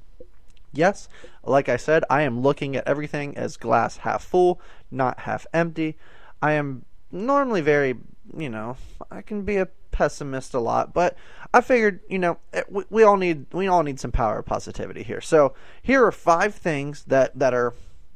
Yes, 0.74 1.08
like 1.44 1.70
I 1.70 1.78
said, 1.78 2.04
I 2.10 2.24
am 2.24 2.42
looking 2.42 2.76
at 2.76 2.88
everything 2.88 3.38
as 3.38 3.58
glass 3.58 3.98
half 3.98 4.24
full, 4.24 4.60
not 4.90 5.20
half 5.20 5.46
empty. 5.54 5.98
I 6.42 6.54
am 6.54 6.84
normally 7.12 7.62
very, 7.62 7.96
you 8.38 8.50
know, 8.50 8.78
I 9.12 9.22
can 9.22 9.44
be 9.44 9.58
a 9.58 9.68
pessimist 9.92 10.54
a 10.54 10.60
lot, 10.60 10.94
but 10.94 11.16
I 11.54 11.62
figured, 11.62 12.02
you 12.10 12.20
know, 12.20 12.38
eh, 12.54 12.64
we, 12.70 12.84
we 12.90 13.04
all 13.04 13.18
need 13.18 13.46
we 13.54 13.68
all 13.68 13.84
need 13.84 14.00
some 14.00 14.12
power 14.12 14.40
of 14.40 14.46
positivity 14.46 15.04
here. 15.04 15.22
So 15.22 15.54
here 15.82 16.06
are 16.06 16.12
five 16.12 16.54
things 16.54 17.04
that 17.06 17.38
that 17.40 17.54
are 17.54 17.74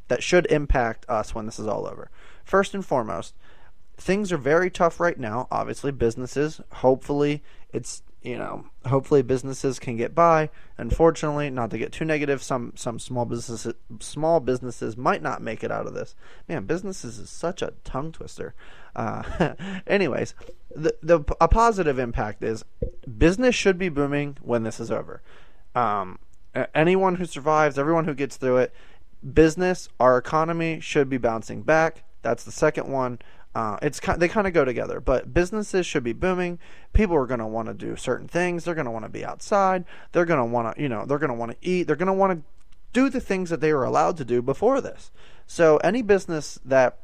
that 0.09 0.23
should 0.23 0.45
impact 0.47 1.05
us 1.07 1.33
when 1.33 1.45
this 1.45 1.59
is 1.59 1.67
all 1.67 1.87
over. 1.87 2.11
First 2.43 2.73
and 2.73 2.85
foremost, 2.85 3.35
things 3.97 4.31
are 4.31 4.37
very 4.37 4.69
tough 4.69 4.99
right 4.99 5.17
now. 5.17 5.47
Obviously, 5.51 5.91
businesses. 5.91 6.59
Hopefully, 6.73 7.41
it's 7.71 8.01
you 8.21 8.37
know, 8.37 8.65
hopefully 8.85 9.21
businesses 9.21 9.79
can 9.79 9.95
get 9.95 10.13
by. 10.13 10.49
Unfortunately, 10.77 11.49
not 11.49 11.71
to 11.71 11.77
get 11.77 11.93
too 11.93 12.03
negative, 12.03 12.43
some 12.43 12.73
some 12.75 12.99
small 12.99 13.25
businesses 13.25 13.73
small 14.01 14.39
businesses 14.39 14.97
might 14.97 15.21
not 15.21 15.41
make 15.41 15.63
it 15.63 15.71
out 15.71 15.87
of 15.87 15.93
this. 15.93 16.15
Man, 16.47 16.65
businesses 16.65 17.17
is 17.17 17.29
such 17.29 17.61
a 17.61 17.73
tongue 17.83 18.11
twister. 18.11 18.53
Uh, 18.95 19.53
anyways, 19.87 20.33
the 20.75 20.95
the 21.01 21.21
a 21.39 21.47
positive 21.47 21.97
impact 21.97 22.43
is 22.43 22.65
business 23.17 23.55
should 23.55 23.77
be 23.77 23.89
booming 23.89 24.37
when 24.41 24.63
this 24.63 24.79
is 24.81 24.91
over. 24.91 25.21
Um, 25.73 26.19
anyone 26.75 27.15
who 27.15 27.25
survives, 27.25 27.79
everyone 27.79 28.05
who 28.05 28.13
gets 28.13 28.35
through 28.35 28.57
it, 28.57 28.73
business, 29.33 29.87
our 29.99 30.17
economy 30.17 30.79
should 30.81 31.09
be 31.09 31.17
bouncing 31.17 31.61
back. 31.61 32.03
That's 32.21 32.43
the 32.43 32.51
second 32.51 32.91
one. 32.91 33.19
Uh, 33.55 33.77
it's 33.81 33.99
they 34.17 34.27
kind 34.27 34.45
of 34.45 34.53
go 34.53 34.63
together, 34.63 34.99
but 34.99 35.33
businesses 35.33 35.85
should 35.85 36.03
be 36.03 36.13
booming. 36.13 36.59
People 36.93 37.15
are 37.15 37.25
going 37.25 37.39
to 37.39 37.47
want 37.47 37.67
to 37.67 37.73
do 37.73 37.95
certain 37.95 38.27
things. 38.27 38.63
They're 38.63 38.75
going 38.75 38.85
to 38.85 38.91
want 38.91 39.05
to 39.05 39.09
be 39.09 39.25
outside. 39.25 39.85
They're 40.11 40.25
going 40.25 40.39
to 40.39 40.45
want 40.45 40.75
to, 40.75 40.81
you 40.81 40.87
know, 40.87 41.05
they're 41.05 41.17
going 41.17 41.31
to 41.31 41.35
want 41.35 41.51
to 41.51 41.57
eat. 41.67 41.83
They're 41.83 41.95
going 41.95 42.07
to 42.07 42.13
want 42.13 42.39
to 42.39 42.45
do 42.93 43.09
the 43.09 43.19
things 43.19 43.49
that 43.49 43.59
they 43.59 43.73
were 43.73 43.83
allowed 43.83 44.17
to 44.17 44.25
do 44.25 44.41
before 44.41 44.81
this. 44.81 45.11
So 45.47 45.77
any 45.77 46.01
business 46.03 46.59
that 46.63 46.99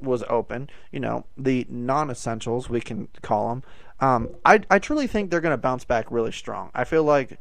was 0.00 0.24
open, 0.28 0.68
you 0.90 1.00
know, 1.00 1.26
the 1.36 1.66
non-essentials 1.68 2.68
we 2.68 2.80
can 2.80 3.08
call 3.22 3.48
them. 3.50 3.62
Um, 4.00 4.30
I 4.44 4.60
I 4.70 4.78
truly 4.78 5.06
think 5.06 5.30
they're 5.30 5.40
going 5.40 5.52
to 5.52 5.58
bounce 5.58 5.84
back 5.84 6.10
really 6.10 6.32
strong. 6.32 6.70
I 6.74 6.84
feel 6.84 7.04
like 7.04 7.38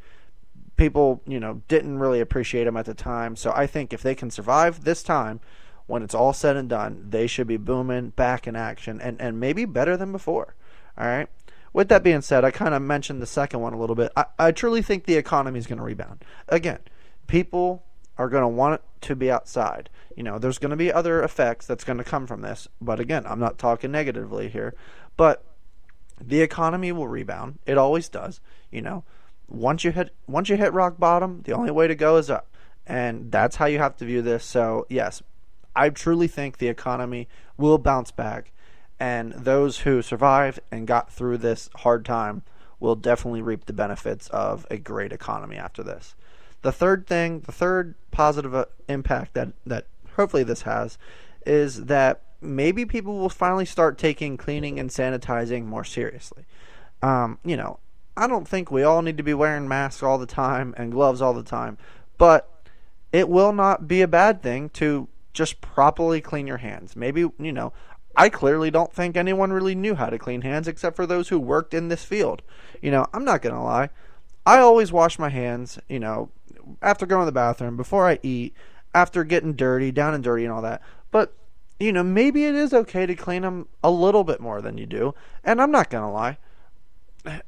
people, 0.75 1.21
you 1.25 1.39
know, 1.39 1.61
didn't 1.67 1.99
really 1.99 2.19
appreciate 2.19 2.65
them 2.65 2.77
at 2.77 2.85
the 2.85 2.93
time. 2.93 3.35
So 3.35 3.51
I 3.55 3.67
think 3.67 3.93
if 3.93 4.01
they 4.01 4.15
can 4.15 4.29
survive 4.29 4.83
this 4.83 5.01
time 5.01 5.39
when 5.87 6.03
it's 6.03 6.13
all 6.13 6.33
said 6.33 6.55
and 6.55 6.69
done, 6.69 7.05
they 7.09 7.27
should 7.27 7.47
be 7.47 7.57
booming 7.57 8.09
back 8.09 8.47
in 8.47 8.55
action 8.55 9.01
and, 9.01 9.19
and 9.19 9.39
maybe 9.39 9.65
better 9.65 9.97
than 9.97 10.11
before. 10.11 10.53
All 10.97 11.07
right. 11.07 11.27
With 11.73 11.89
that 11.89 12.03
being 12.03 12.21
said, 12.21 12.43
I 12.43 12.51
kind 12.51 12.73
of 12.73 12.81
mentioned 12.81 13.21
the 13.21 13.27
second 13.27 13.61
one 13.61 13.73
a 13.73 13.79
little 13.79 13.95
bit. 13.95 14.11
I, 14.15 14.25
I 14.37 14.51
truly 14.51 14.81
think 14.81 15.05
the 15.05 15.15
economy 15.15 15.59
is 15.59 15.67
going 15.67 15.77
to 15.77 15.83
rebound. 15.83 16.23
Again, 16.49 16.79
people 17.27 17.83
are 18.17 18.29
going 18.29 18.41
to 18.41 18.47
want 18.47 18.81
to 19.01 19.15
be 19.15 19.31
outside. 19.31 19.89
You 20.15 20.23
know, 20.23 20.39
there's 20.39 20.57
going 20.57 20.71
to 20.71 20.75
be 20.75 20.91
other 20.91 21.21
effects 21.21 21.65
that's 21.65 21.83
going 21.83 21.99
to 21.99 22.03
come 22.03 22.25
from 22.25 22.41
this. 22.41 22.67
But 22.81 22.99
again, 22.99 23.25
I'm 23.27 23.39
not 23.39 23.57
talking 23.57 23.91
negatively 23.91 24.49
here. 24.49 24.73
But 25.17 25.43
the 26.19 26.41
economy 26.41 26.91
will 26.91 27.07
rebound. 27.07 27.59
It 27.65 27.77
always 27.77 28.09
does. 28.09 28.41
You 28.71 28.81
know, 28.81 29.03
once 29.47 29.83
you 29.83 29.91
hit 29.91 30.13
once 30.25 30.49
you 30.49 30.57
hit 30.57 30.73
rock 30.73 30.97
bottom, 30.97 31.41
the 31.43 31.53
only 31.53 31.71
way 31.71 31.87
to 31.87 31.95
go 31.95 32.17
is 32.17 32.29
up. 32.29 32.49
And 32.85 33.31
that's 33.31 33.57
how 33.57 33.65
you 33.65 33.79
have 33.79 33.97
to 33.97 34.05
view 34.05 34.21
this. 34.21 34.43
So, 34.45 34.87
yes, 34.89 35.21
I 35.77 35.89
truly 35.89 36.27
think 36.27 36.57
the 36.57 36.67
economy 36.67 37.29
will 37.55 37.77
bounce 37.77 38.11
back. 38.11 38.51
And 38.99 39.31
those 39.33 39.79
who 39.79 40.01
survived 40.01 40.59
and 40.71 40.87
got 40.87 41.13
through 41.13 41.37
this 41.37 41.69
hard 41.75 42.03
time 42.03 42.41
will 42.79 42.95
definitely 42.95 43.43
reap 43.43 43.65
the 43.65 43.73
benefits 43.73 44.27
of 44.29 44.65
a 44.71 44.77
great 44.77 45.13
economy 45.13 45.55
after 45.55 45.83
this. 45.83 46.15
The 46.63 46.71
third 46.71 47.05
thing, 47.05 47.41
the 47.41 47.51
third 47.51 47.93
positive 48.09 48.55
uh, 48.55 48.65
impact 48.89 49.35
that, 49.35 49.49
that 49.67 49.85
hopefully 50.15 50.43
this 50.43 50.63
has 50.63 50.97
is 51.45 51.85
that 51.85 52.23
maybe 52.41 52.85
people 52.85 53.17
will 53.19 53.29
finally 53.29 53.65
start 53.65 53.99
taking 53.99 54.35
cleaning 54.35 54.79
and 54.79 54.89
sanitizing 54.89 55.65
more 55.65 55.83
seriously. 55.83 56.45
Um, 57.03 57.37
you 57.45 57.55
know, 57.55 57.79
I 58.15 58.25
don't 58.27 58.47
think 58.47 58.71
we 58.71 58.81
all 58.81 59.03
need 59.03 59.17
to 59.17 59.23
be 59.23 59.35
wearing 59.35 59.67
masks 59.67 60.01
all 60.01 60.17
the 60.17 60.25
time 60.25 60.73
and 60.75 60.91
gloves 60.91 61.21
all 61.21 61.33
the 61.33 61.43
time, 61.43 61.77
but 62.17 62.51
it 63.11 63.29
will 63.29 63.53
not 63.53 63.87
be 63.87 64.01
a 64.01 64.07
bad 64.07 64.41
thing 64.41 64.69
to 64.69 65.07
just 65.37 65.61
properly 65.61 66.19
clean 66.19 66.47
your 66.47 66.57
hands. 66.57 66.95
Maybe, 66.95 67.21
you 67.21 67.53
know, 67.53 67.71
I 68.15 68.29
clearly 68.29 68.71
don't 68.71 68.91
think 68.91 69.15
anyone 69.15 69.53
really 69.53 69.75
knew 69.75 69.93
how 69.93 70.09
to 70.09 70.17
clean 70.17 70.41
hands 70.41 70.67
except 70.67 70.95
for 70.95 71.05
those 71.05 71.29
who 71.29 71.39
worked 71.39 71.75
in 71.75 71.87
this 71.87 72.03
field. 72.03 72.41
You 72.81 72.89
know, 72.89 73.05
I'm 73.13 73.23
not 73.23 73.43
going 73.43 73.55
to 73.55 73.61
lie. 73.61 73.91
I 74.45 74.57
always 74.57 74.91
wash 74.91 75.19
my 75.19 75.29
hands, 75.29 75.77
you 75.87 75.99
know, 75.99 76.29
after 76.81 77.05
going 77.05 77.21
to 77.21 77.25
the 77.27 77.31
bathroom, 77.31 77.77
before 77.77 78.07
I 78.09 78.17
eat, 78.23 78.55
after 78.95 79.23
getting 79.23 79.53
dirty, 79.53 79.91
down 79.91 80.15
and 80.15 80.23
dirty 80.23 80.43
and 80.43 80.51
all 80.51 80.63
that. 80.63 80.81
But, 81.11 81.35
you 81.79 81.91
know, 81.91 82.03
maybe 82.03 82.45
it 82.45 82.55
is 82.55 82.73
okay 82.73 83.05
to 83.05 83.15
clean 83.15 83.43
them 83.43 83.67
a 83.83 83.91
little 83.91 84.23
bit 84.23 84.39
more 84.39 84.61
than 84.61 84.79
you 84.79 84.87
do. 84.87 85.13
And 85.43 85.61
I'm 85.61 85.71
not 85.71 85.91
going 85.91 86.03
to 86.03 86.09
lie. 86.09 86.37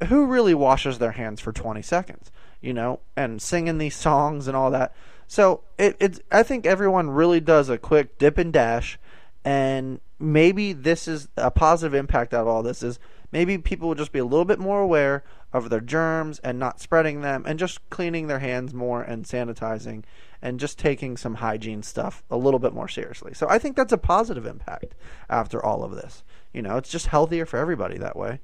Who 0.08 0.25
really 0.25 0.53
washes 0.53 1.00
their 1.00 1.13
hands 1.13 1.41
for 1.41 1.51
20 1.51 1.81
seconds, 1.81 2.31
you 2.62 2.74
know, 2.74 3.00
and 3.15 3.41
singing 3.41 3.79
these 3.79 3.96
songs 3.96 4.48
and 4.48 4.55
all 4.55 4.69
that? 4.72 4.93
So 5.30 5.62
it, 5.78 5.96
it's, 6.00 6.20
I 6.32 6.42
think 6.42 6.66
everyone 6.66 7.12
really 7.12 7.40
does 7.40 7.70
a 7.70 7.78
quick 7.78 8.18
dip 8.18 8.40
and 8.40 8.52
dash 8.52 8.98
and 9.46 10.02
maybe 10.18 10.74
this 10.74 11.08
is 11.08 11.28
a 11.38 11.52
positive 11.52 11.94
impact 11.94 12.34
out 12.34 12.42
of 12.42 12.48
all 12.48 12.64
this 12.64 12.82
is 12.82 13.00
maybe 13.32 13.60
people 13.60 13.88
will 13.88 13.96
just 13.96 14.12
be 14.12 14.18
a 14.18 14.26
little 14.26 14.44
bit 14.44 14.58
more 14.58 14.82
aware 14.82 15.24
of 15.54 15.70
their 15.70 15.82
germs 15.82 16.40
and 16.40 16.58
not 16.58 16.82
spreading 16.82 17.22
them 17.22 17.44
and 17.46 17.60
just 17.60 17.88
cleaning 17.92 18.26
their 18.26 18.40
hands 18.40 18.74
more 18.74 19.04
and 19.04 19.24
sanitizing 19.24 20.04
and 20.42 20.60
just 20.60 20.80
taking 20.80 21.16
some 21.16 21.36
hygiene 21.36 21.84
stuff 21.84 22.24
a 22.32 22.36
little 22.36 22.60
bit 22.60 22.74
more 22.74 22.88
seriously. 22.88 23.36
So 23.36 23.48
I 23.48 23.60
think 23.60 23.76
that's 23.76 23.94
a 23.94 24.00
positive 24.00 24.48
impact 24.48 24.96
after 25.30 25.64
all 25.64 25.84
of 25.84 25.92
this. 25.92 26.24
You 26.54 26.64
know, 26.64 26.78
it's 26.78 26.90
just 26.90 27.06
healthier 27.06 27.46
for 27.46 27.58
everybody 27.58 28.00
that 28.00 28.16
way. 28.16 28.40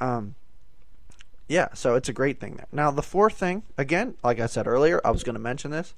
Um, 0.00 0.34
yeah, 1.48 1.68
so 1.72 1.94
it's 1.94 2.10
a 2.10 2.12
great 2.12 2.40
thing 2.40 2.56
there. 2.56 2.66
Now, 2.72 2.90
the 2.90 3.02
fourth 3.02 3.38
thing, 3.38 3.62
again, 3.78 4.16
like 4.22 4.38
I 4.38 4.46
said 4.46 4.66
earlier, 4.66 5.00
I 5.02 5.10
was 5.10 5.24
going 5.24 5.34
to 5.34 5.40
mention 5.40 5.70
this. 5.70 5.94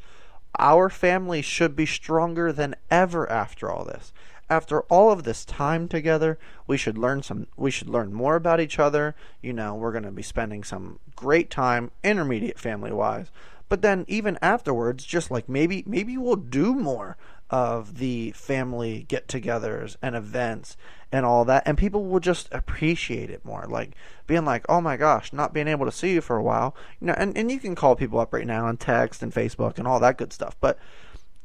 Our 0.59 0.89
family 0.89 1.43
should 1.43 1.77
be 1.77 1.87
stronger 1.87 2.53
than 2.53 2.75
ever 2.91 3.31
after 3.31 3.71
all 3.71 3.85
this 3.85 4.13
after 4.51 4.83
all 4.83 5.11
of 5.11 5.25
this 5.25 5.45
time 5.45 5.89
together, 5.89 6.39
we 6.67 6.77
should 6.77 6.97
learn 6.97 7.23
some 7.23 7.47
we 7.57 7.71
should 7.71 7.89
learn 7.89 8.13
more 8.13 8.37
about 8.37 8.61
each 8.61 8.79
other. 8.79 9.15
You 9.43 9.53
know, 9.53 9.75
we're 9.75 9.93
going 9.93 10.05
to 10.05 10.11
be 10.11 10.23
spending 10.23 10.65
some 10.65 10.99
great 11.17 11.51
time 11.51 11.91
intermediate 12.03 12.59
family 12.59 12.93
wise. 12.93 13.31
But 13.69 13.83
then 13.83 14.07
even 14.09 14.39
afterwards, 14.41 15.05
just 15.05 15.31
like 15.31 15.49
maybe 15.49 15.85
maybe 15.87 16.17
we'll 16.17 16.37
do 16.37 16.75
more 16.75 17.17
of 17.51 17.99
the 17.99 18.31
family 18.33 19.05
get-togethers 19.09 19.97
and 20.03 20.15
events 20.15 20.77
and 21.11 21.25
all 21.25 21.45
that 21.47 21.63
and 21.65 21.79
people 21.79 22.05
will 22.05 22.21
just 22.21 22.47
appreciate 22.53 23.31
it 23.31 23.43
more 23.45 23.65
like 23.69 23.93
being 24.27 24.45
like 24.45 24.67
oh 24.69 24.81
my 24.81 24.99
gosh 24.99 25.33
not 25.33 25.55
being 25.55 25.69
able 25.69 25.87
to 25.87 25.93
see 25.93 26.13
you 26.13 26.21
for 26.21 26.37
a 26.37 26.43
while 26.43 26.75
you 27.01 27.07
know 27.07 27.15
and, 27.17 27.37
and 27.39 27.51
you 27.51 27.59
can 27.59 27.75
call 27.75 27.97
people 27.97 28.21
up 28.21 28.35
right 28.35 28.47
now 28.47 28.67
on 28.67 28.77
text 28.77 29.23
and 29.23 29.33
facebook 29.33 29.79
and 29.79 29.89
all 29.89 29.99
that 29.99 30.19
good 30.19 30.33
stuff 30.33 30.57
but 30.61 30.79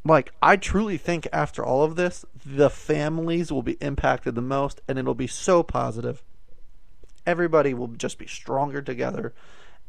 like 0.06 0.34
I 0.42 0.58
truly 0.58 0.98
think 0.98 1.28
after 1.32 1.64
all 1.64 1.84
of 1.84 1.96
this, 1.96 2.26
the 2.46 2.70
families 2.70 3.52
will 3.52 3.64
be 3.64 3.78
impacted 3.80 4.36
the 4.36 4.42
most, 4.42 4.82
and 4.88 5.00
it'll 5.00 5.14
be 5.14 5.28
so 5.28 5.64
positive. 5.64 6.24
Everybody 7.26 7.74
will 7.74 7.88
just 7.88 8.18
be 8.18 8.28
stronger 8.28 8.82
together, 8.82 9.34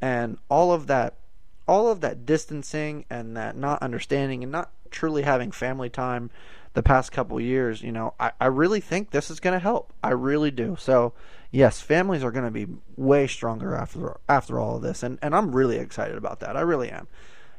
and 0.01 0.39
all 0.49 0.73
of 0.73 0.87
that, 0.87 1.15
all 1.67 1.89
of 1.89 2.01
that 2.03 2.25
distancing 2.25 3.07
and 3.11 3.37
that 3.37 3.57
not 3.57 3.83
understanding 3.83 4.45
and 4.45 4.53
not 4.53 4.71
truly 4.95 5.23
having 5.23 5.51
family 5.53 5.91
time 5.91 6.31
the 6.73 6.83
past 6.83 7.13
couple 7.13 7.41
years, 7.41 7.83
you 7.83 7.93
know, 7.93 8.15
I, 8.19 8.33
I 8.41 8.47
really 8.47 8.81
think 8.81 9.11
this 9.11 9.31
is 9.31 9.39
going 9.39 9.55
to 9.55 9.61
help. 9.61 9.93
I 10.03 10.11
really 10.11 10.51
do. 10.51 10.77
So, 10.79 11.13
yes, 11.51 11.81
families 11.81 12.25
are 12.25 12.33
going 12.33 12.47
to 12.47 12.51
be 12.51 12.67
way 12.97 13.27
stronger 13.27 13.75
after 13.75 14.17
after 14.29 14.59
all 14.59 14.77
of 14.77 14.83
this, 14.83 15.03
and 15.03 15.19
and 15.21 15.35
I'm 15.35 15.55
really 15.55 15.77
excited 15.77 16.17
about 16.17 16.41
that. 16.41 16.57
I 16.57 16.63
really 16.63 16.91
am 16.91 17.07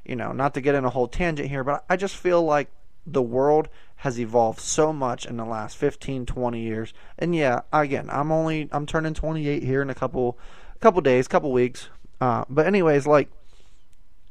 you 0.05 0.15
know, 0.15 0.31
not 0.31 0.53
to 0.53 0.61
get 0.61 0.75
in 0.75 0.85
a 0.85 0.89
whole 0.89 1.07
tangent 1.07 1.49
here, 1.49 1.63
but 1.63 1.83
I 1.89 1.97
just 1.97 2.15
feel 2.15 2.43
like 2.43 2.69
the 3.07 3.21
world 3.21 3.67
has 3.97 4.19
evolved 4.19 4.59
so 4.59 4.93
much 4.93 5.25
in 5.25 5.37
the 5.37 5.45
last 5.45 5.77
15, 5.77 6.25
20 6.25 6.61
years. 6.61 6.93
And 7.17 7.35
yeah, 7.35 7.61
again, 7.73 8.09
I'm 8.11 8.31
only 8.31 8.69
I'm 8.71 8.85
turning 8.85 9.13
28 9.13 9.63
here 9.63 9.81
in 9.81 9.89
a 9.89 9.95
couple 9.95 10.37
couple 10.79 11.01
days, 11.01 11.27
couple 11.27 11.51
weeks. 11.51 11.89
Uh, 12.21 12.45
but 12.49 12.67
anyways, 12.67 13.07
like 13.07 13.29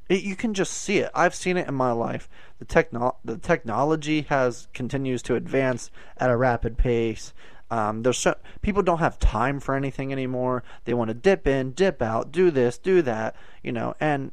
it, 0.08 0.22
you 0.22 0.36
can 0.36 0.54
just 0.54 0.72
see 0.72 0.98
it. 0.98 1.10
I've 1.14 1.34
seen 1.34 1.56
it 1.56 1.68
in 1.68 1.74
my 1.74 1.92
life. 1.92 2.28
The 2.58 2.64
techno- 2.64 3.16
the 3.24 3.38
technology 3.38 4.22
has 4.22 4.68
continues 4.74 5.22
to 5.22 5.34
advance 5.34 5.90
at 6.16 6.30
a 6.30 6.36
rapid 6.36 6.76
pace. 6.76 7.32
Um, 7.70 8.02
there's 8.02 8.18
so, 8.18 8.36
people 8.62 8.82
don't 8.82 8.98
have 8.98 9.18
time 9.18 9.58
for 9.58 9.74
anything 9.74 10.12
anymore. 10.12 10.62
They 10.84 10.94
want 10.94 11.08
to 11.08 11.14
dip 11.14 11.46
in, 11.46 11.72
dip 11.72 12.02
out, 12.02 12.30
do 12.30 12.50
this, 12.50 12.78
do 12.78 13.02
that, 13.02 13.34
you 13.62 13.72
know, 13.72 13.94
and 13.98 14.30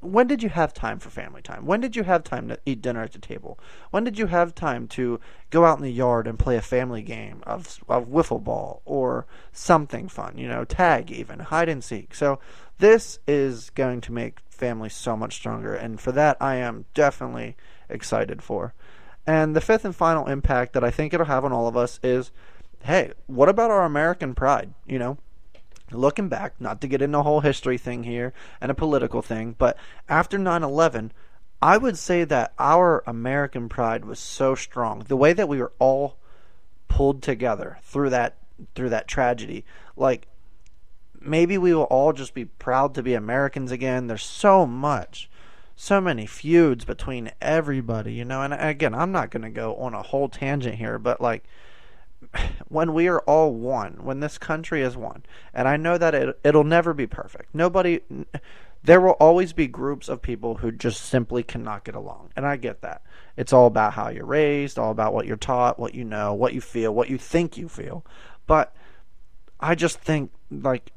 when 0.00 0.26
did 0.26 0.42
you 0.42 0.48
have 0.48 0.72
time 0.72 0.98
for 0.98 1.10
family 1.10 1.42
time? 1.42 1.66
When 1.66 1.80
did 1.80 1.94
you 1.94 2.04
have 2.04 2.24
time 2.24 2.48
to 2.48 2.58
eat 2.64 2.80
dinner 2.80 3.02
at 3.02 3.12
the 3.12 3.18
table? 3.18 3.58
When 3.90 4.04
did 4.04 4.18
you 4.18 4.26
have 4.28 4.54
time 4.54 4.88
to 4.88 5.20
go 5.50 5.64
out 5.64 5.78
in 5.78 5.84
the 5.84 5.92
yard 5.92 6.26
and 6.26 6.38
play 6.38 6.56
a 6.56 6.62
family 6.62 7.02
game 7.02 7.42
of 7.46 7.78
of 7.88 8.08
wiffle 8.08 8.42
ball 8.42 8.80
or 8.84 9.26
something 9.52 10.08
fun, 10.08 10.38
you 10.38 10.48
know, 10.48 10.64
tag 10.64 11.10
even, 11.10 11.40
hide 11.40 11.68
and 11.68 11.84
seek. 11.84 12.14
So 12.14 12.38
this 12.78 13.18
is 13.26 13.70
going 13.70 14.00
to 14.02 14.12
make 14.12 14.43
families 14.54 14.94
so 14.94 15.16
much 15.16 15.34
stronger 15.34 15.74
and 15.74 16.00
for 16.00 16.12
that 16.12 16.36
I 16.40 16.56
am 16.56 16.86
definitely 16.94 17.56
excited 17.88 18.42
for. 18.42 18.74
And 19.26 19.54
the 19.56 19.60
fifth 19.60 19.84
and 19.84 19.96
final 19.96 20.26
impact 20.26 20.72
that 20.74 20.84
I 20.84 20.90
think 20.90 21.12
it'll 21.12 21.26
have 21.26 21.44
on 21.44 21.52
all 21.52 21.66
of 21.66 21.76
us 21.76 22.00
is 22.02 22.30
hey, 22.82 23.12
what 23.26 23.48
about 23.48 23.70
our 23.70 23.84
American 23.84 24.34
pride, 24.34 24.74
you 24.86 24.98
know? 24.98 25.16
looking 25.90 26.28
back, 26.28 26.54
not 26.60 26.80
to 26.80 26.88
get 26.88 27.02
into 27.02 27.18
a 27.18 27.22
whole 27.22 27.40
history 27.40 27.78
thing 27.78 28.04
here 28.04 28.32
and 28.60 28.70
a 28.70 28.74
political 28.74 29.22
thing, 29.22 29.54
but 29.58 29.76
after 30.08 30.38
9 30.38 30.62
11, 30.62 31.12
I 31.62 31.76
would 31.76 31.96
say 31.96 32.24
that 32.24 32.52
our 32.58 33.02
American 33.06 33.68
pride 33.68 34.04
was 34.04 34.18
so 34.18 34.54
strong. 34.54 35.04
The 35.06 35.16
way 35.16 35.32
that 35.32 35.48
we 35.48 35.58
were 35.58 35.72
all 35.78 36.16
pulled 36.88 37.22
together 37.22 37.78
through 37.82 38.10
that 38.10 38.36
through 38.74 38.90
that 38.90 39.08
tragedy, 39.08 39.64
like 39.96 40.26
maybe 41.24 41.58
we 41.58 41.74
will 41.74 41.84
all 41.84 42.12
just 42.12 42.34
be 42.34 42.44
proud 42.44 42.94
to 42.94 43.02
be 43.02 43.14
Americans 43.14 43.72
again. 43.72 44.06
There's 44.06 44.24
so 44.24 44.66
much, 44.66 45.30
so 45.76 46.00
many 46.00 46.26
feuds 46.26 46.84
between 46.84 47.32
everybody, 47.40 48.14
you 48.14 48.24
know. 48.24 48.42
And 48.42 48.54
again, 48.54 48.94
I'm 48.94 49.12
not 49.12 49.30
going 49.30 49.42
to 49.42 49.50
go 49.50 49.76
on 49.76 49.94
a 49.94 50.02
whole 50.02 50.28
tangent 50.28 50.76
here, 50.76 50.98
but 50.98 51.20
like 51.20 51.44
when 52.68 52.94
we 52.94 53.08
are 53.08 53.20
all 53.20 53.54
one, 53.54 53.98
when 54.02 54.20
this 54.20 54.38
country 54.38 54.82
is 54.82 54.96
one, 54.96 55.24
and 55.52 55.68
I 55.68 55.76
know 55.76 55.98
that 55.98 56.14
it, 56.14 56.38
it'll 56.44 56.64
never 56.64 56.92
be 56.92 57.06
perfect. 57.06 57.54
Nobody, 57.54 58.00
there 58.82 59.00
will 59.00 59.12
always 59.12 59.52
be 59.52 59.66
groups 59.66 60.08
of 60.08 60.22
people 60.22 60.56
who 60.56 60.70
just 60.70 61.02
simply 61.02 61.42
cannot 61.42 61.84
get 61.84 61.94
along, 61.94 62.30
and 62.36 62.46
I 62.46 62.56
get 62.56 62.82
that. 62.82 63.02
It's 63.36 63.52
all 63.52 63.66
about 63.66 63.94
how 63.94 64.10
you're 64.10 64.26
raised, 64.26 64.78
all 64.78 64.90
about 64.90 65.14
what 65.14 65.26
you're 65.26 65.36
taught, 65.36 65.78
what 65.78 65.94
you 65.94 66.04
know, 66.04 66.34
what 66.34 66.54
you 66.54 66.60
feel, 66.60 66.94
what 66.94 67.10
you 67.10 67.18
think 67.18 67.56
you 67.56 67.68
feel. 67.68 68.04
But 68.46 68.74
I 69.58 69.74
just 69.74 69.98
think 69.98 70.30
like 70.50 70.92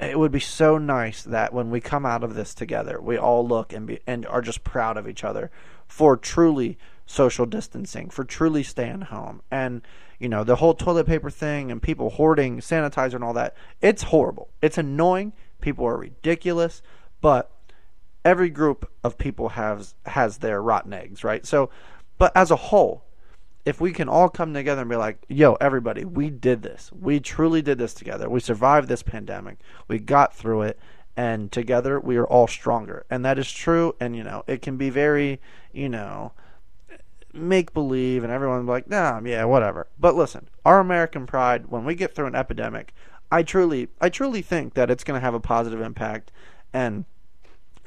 it 0.00 0.18
would 0.18 0.32
be 0.32 0.40
so 0.40 0.78
nice 0.78 1.22
that 1.22 1.52
when 1.52 1.70
we 1.70 1.80
come 1.80 2.06
out 2.06 2.24
of 2.24 2.34
this 2.34 2.54
together, 2.54 3.00
we 3.00 3.18
all 3.18 3.46
look 3.46 3.72
and 3.72 3.86
be 3.86 4.00
and 4.06 4.26
are 4.26 4.40
just 4.40 4.64
proud 4.64 4.96
of 4.96 5.08
each 5.08 5.24
other 5.24 5.50
for 5.86 6.16
truly 6.16 6.78
social 7.04 7.44
distancing, 7.44 8.08
for 8.08 8.24
truly 8.24 8.62
staying 8.62 9.02
home, 9.02 9.42
and 9.50 9.82
you 10.18 10.28
know, 10.28 10.44
the 10.44 10.56
whole 10.56 10.74
toilet 10.74 11.06
paper 11.06 11.30
thing 11.30 11.70
and 11.70 11.82
people 11.82 12.10
hoarding 12.10 12.58
sanitizer 12.58 13.14
and 13.14 13.24
all 13.24 13.32
that. 13.32 13.56
It's 13.80 14.04
horrible. 14.04 14.50
It's 14.60 14.76
annoying. 14.76 15.32
People 15.62 15.86
are 15.86 15.96
ridiculous, 15.96 16.82
but 17.22 17.50
every 18.24 18.50
group 18.50 18.90
of 19.02 19.16
people 19.18 19.50
has 19.50 19.94
has 20.06 20.38
their 20.38 20.62
rotten 20.62 20.92
eggs, 20.92 21.24
right? 21.24 21.44
So, 21.46 21.70
but 22.18 22.32
as 22.36 22.50
a 22.50 22.56
whole, 22.56 23.04
if 23.64 23.80
we 23.80 23.92
can 23.92 24.08
all 24.08 24.28
come 24.28 24.54
together 24.54 24.82
and 24.82 24.90
be 24.90 24.96
like, 24.96 25.24
"Yo, 25.28 25.54
everybody, 25.54 26.04
we 26.04 26.30
did 26.30 26.62
this. 26.62 26.90
We 26.92 27.20
truly 27.20 27.62
did 27.62 27.78
this 27.78 27.94
together. 27.94 28.28
We 28.28 28.40
survived 28.40 28.88
this 28.88 29.02
pandemic. 29.02 29.58
We 29.88 29.98
got 29.98 30.34
through 30.34 30.62
it." 30.62 30.78
And 31.16 31.52
together 31.52 32.00
we 32.00 32.16
are 32.16 32.26
all 32.26 32.46
stronger. 32.46 33.04
And 33.10 33.24
that 33.24 33.38
is 33.38 33.50
true. 33.50 33.94
And, 34.00 34.16
you 34.16 34.24
know, 34.24 34.42
it 34.46 34.62
can 34.62 34.76
be 34.76 34.88
very, 34.88 35.40
you 35.72 35.88
know, 35.88 36.32
make 37.32 37.72
believe 37.74 38.24
and 38.24 38.32
everyone's 38.32 38.68
like, 38.68 38.88
nah, 38.88 39.20
yeah, 39.24 39.44
whatever. 39.44 39.86
But 39.98 40.14
listen, 40.14 40.48
our 40.64 40.80
American 40.80 41.26
pride, 41.26 41.66
when 41.66 41.84
we 41.84 41.94
get 41.94 42.14
through 42.14 42.26
an 42.26 42.34
epidemic, 42.34 42.94
I 43.30 43.42
truly, 43.42 43.88
I 44.00 44.08
truly 44.08 44.42
think 44.42 44.74
that 44.74 44.90
it's 44.90 45.04
going 45.04 45.18
to 45.18 45.24
have 45.24 45.34
a 45.34 45.40
positive 45.40 45.80
impact. 45.80 46.32
And 46.72 47.04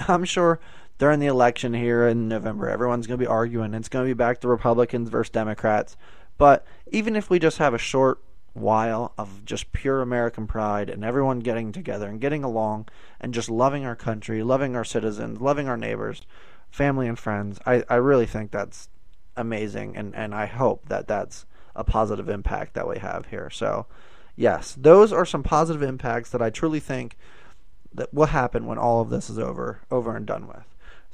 I'm 0.08 0.26
sure 0.26 0.60
during 0.98 1.20
the 1.20 1.28
election 1.28 1.74
here 1.74 2.08
in 2.08 2.28
November, 2.28 2.70
everyone's 2.70 3.08
going 3.08 3.20
to 3.20 3.24
be 3.24 3.30
arguing. 3.30 3.74
It's 3.74 3.90
going 3.90 4.06
to 4.06 4.10
be 4.10 4.18
back 4.18 4.42
to 4.42 4.48
Republicans 4.48 5.10
versus 5.10 5.32
Democrats. 5.32 5.98
But 6.38 6.66
even 6.92 7.16
if 7.16 7.30
we 7.30 7.40
just 7.40 7.58
have 7.58 7.74
a 7.74 7.80
short 7.80 8.20
while 8.54 9.14
of 9.18 9.46
just 9.46 9.74
pure 9.74 10.02
American 10.02 10.46
pride 10.46 10.90
and 10.90 11.04
everyone 11.04 11.40
getting 11.40 11.72
together 11.72 12.08
and 12.08 12.22
getting 12.22 12.44
along 12.44 12.88
and 13.20 13.34
just 13.34 13.50
loving 13.50 13.86
our 13.86 13.96
country, 13.96 14.44
loving 14.44 14.76
our 14.76 14.84
citizens, 14.84 15.42
loving 15.42 15.68
our 15.68 15.78
neighbors, 15.78 16.22
family 16.70 17.08
and 17.08 17.18
friends. 17.18 17.60
I, 17.66 17.84
I 17.90 17.96
really 17.96 18.28
think 18.28 18.52
that's 18.52 18.90
amazing 19.36 19.98
and, 19.98 20.16
and 20.16 20.36
I 20.36 20.46
hope 20.46 20.88
that 20.90 21.08
that's 21.08 21.46
a 21.76 21.84
positive 21.84 22.30
impact 22.30 22.76
that 22.76 22.88
we 22.88 23.00
have 23.00 23.28
here. 23.28 23.50
So, 23.50 23.88
yes, 24.36 24.76
those 24.80 25.12
are 25.12 25.26
some 25.26 25.42
positive 25.42 25.82
impacts 25.82 26.30
that 26.30 26.42
I 26.42 26.52
truly 26.52 26.80
think 26.80 27.18
that 27.94 28.14
will 28.14 28.28
happen 28.28 28.66
when 28.66 28.78
all 28.78 29.02
of 29.02 29.10
this 29.10 29.30
is 29.30 29.40
over 29.40 29.82
over 29.90 30.16
and 30.16 30.26
done 30.26 30.48
with. 30.48 30.66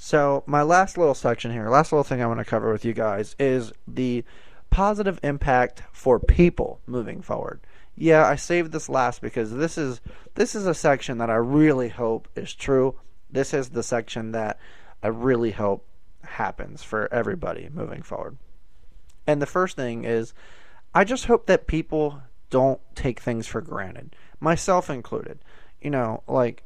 So, 0.01 0.44
my 0.46 0.62
last 0.62 0.98
little 0.98 1.13
section 1.13 1.51
here, 1.51 1.68
last 1.68 1.91
little 1.91 2.06
thing 2.06 2.22
I 2.22 2.25
want 2.25 2.39
to 2.39 2.46
cover 2.46 2.72
with 2.72 2.86
you 2.86 2.94
guys 2.94 3.36
is 3.38 3.74
the 3.86 4.24
positive 4.70 5.20
impact 5.24 5.84
for 5.91 6.22
people 6.22 6.79
moving 6.88 7.22
forward. 7.22 7.60
Yeah, 7.98 8.25
I 8.25 8.38
saved 8.38 8.72
this 8.72 8.88
last 8.88 9.22
because 9.22 9.51
this 9.53 9.77
is 9.77 10.00
this 10.36 10.56
is 10.56 10.65
a 10.65 10.74
section 10.74 11.18
that 11.18 11.29
I 11.29 11.36
really 11.36 11.89
hope 11.89 12.29
is 12.34 12.56
true. 12.56 12.96
This 13.29 13.53
is 13.53 13.72
the 13.72 13.84
section 13.84 14.32
that 14.32 14.58
I 15.03 15.10
really 15.10 15.51
hope 15.51 15.86
happens 16.24 16.82
for 16.82 17.13
everybody 17.13 17.68
moving 17.70 18.01
forward. 18.01 18.38
And 19.27 19.41
the 19.41 19.46
first 19.46 19.75
thing 19.75 20.06
is 20.06 20.34
I 20.96 21.03
just 21.03 21.25
hope 21.25 21.46
that 21.48 21.68
people 21.68 22.22
don't 22.50 22.79
take 22.96 23.20
things 23.20 23.48
for 23.48 23.60
granted, 23.60 24.15
myself 24.39 24.89
included. 24.89 25.39
You 25.82 25.89
know, 25.89 26.24
like 26.25 26.63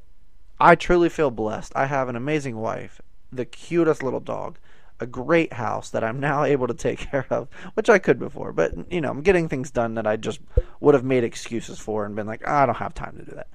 I 0.60 0.75
truly 0.75 1.10
feel 1.10 1.32
blessed. 1.32 1.72
I 1.75 1.88
have 1.88 2.10
an 2.10 2.16
amazing 2.16 2.58
wife, 2.58 3.02
the 3.36 3.46
cutest 3.46 4.04
little 4.04 4.20
dog, 4.20 4.58
a 5.00 5.06
great 5.06 5.54
house 5.54 5.90
that 5.90 6.04
I'm 6.04 6.20
now 6.20 6.44
able 6.54 6.68
to 6.68 6.74
take 6.74 7.00
care 7.00 7.25
of, 7.30 7.48
which 7.74 7.90
I 7.90 8.00
could 8.00 8.20
before. 8.20 8.54
But 8.54 8.92
you 8.92 9.02
know, 9.02 9.12
I'm 9.12 9.22
getting 9.22 9.50
things 9.50 9.72
done 9.72 9.96
that 9.96 10.08
I 10.08 10.16
just 10.16 10.40
would 10.80 10.96
have 10.96 11.04
made 11.04 11.24
excuses 11.24 11.80
for 11.80 12.06
and 12.06 12.16
been 12.16 12.28
like, 12.28 12.42
oh, 12.46 12.54
I 12.54 12.66
don't 12.66 12.75
have 12.75 12.94
time 12.94 13.18
to 13.18 13.25
do 13.25 13.36
that. 13.36 13.48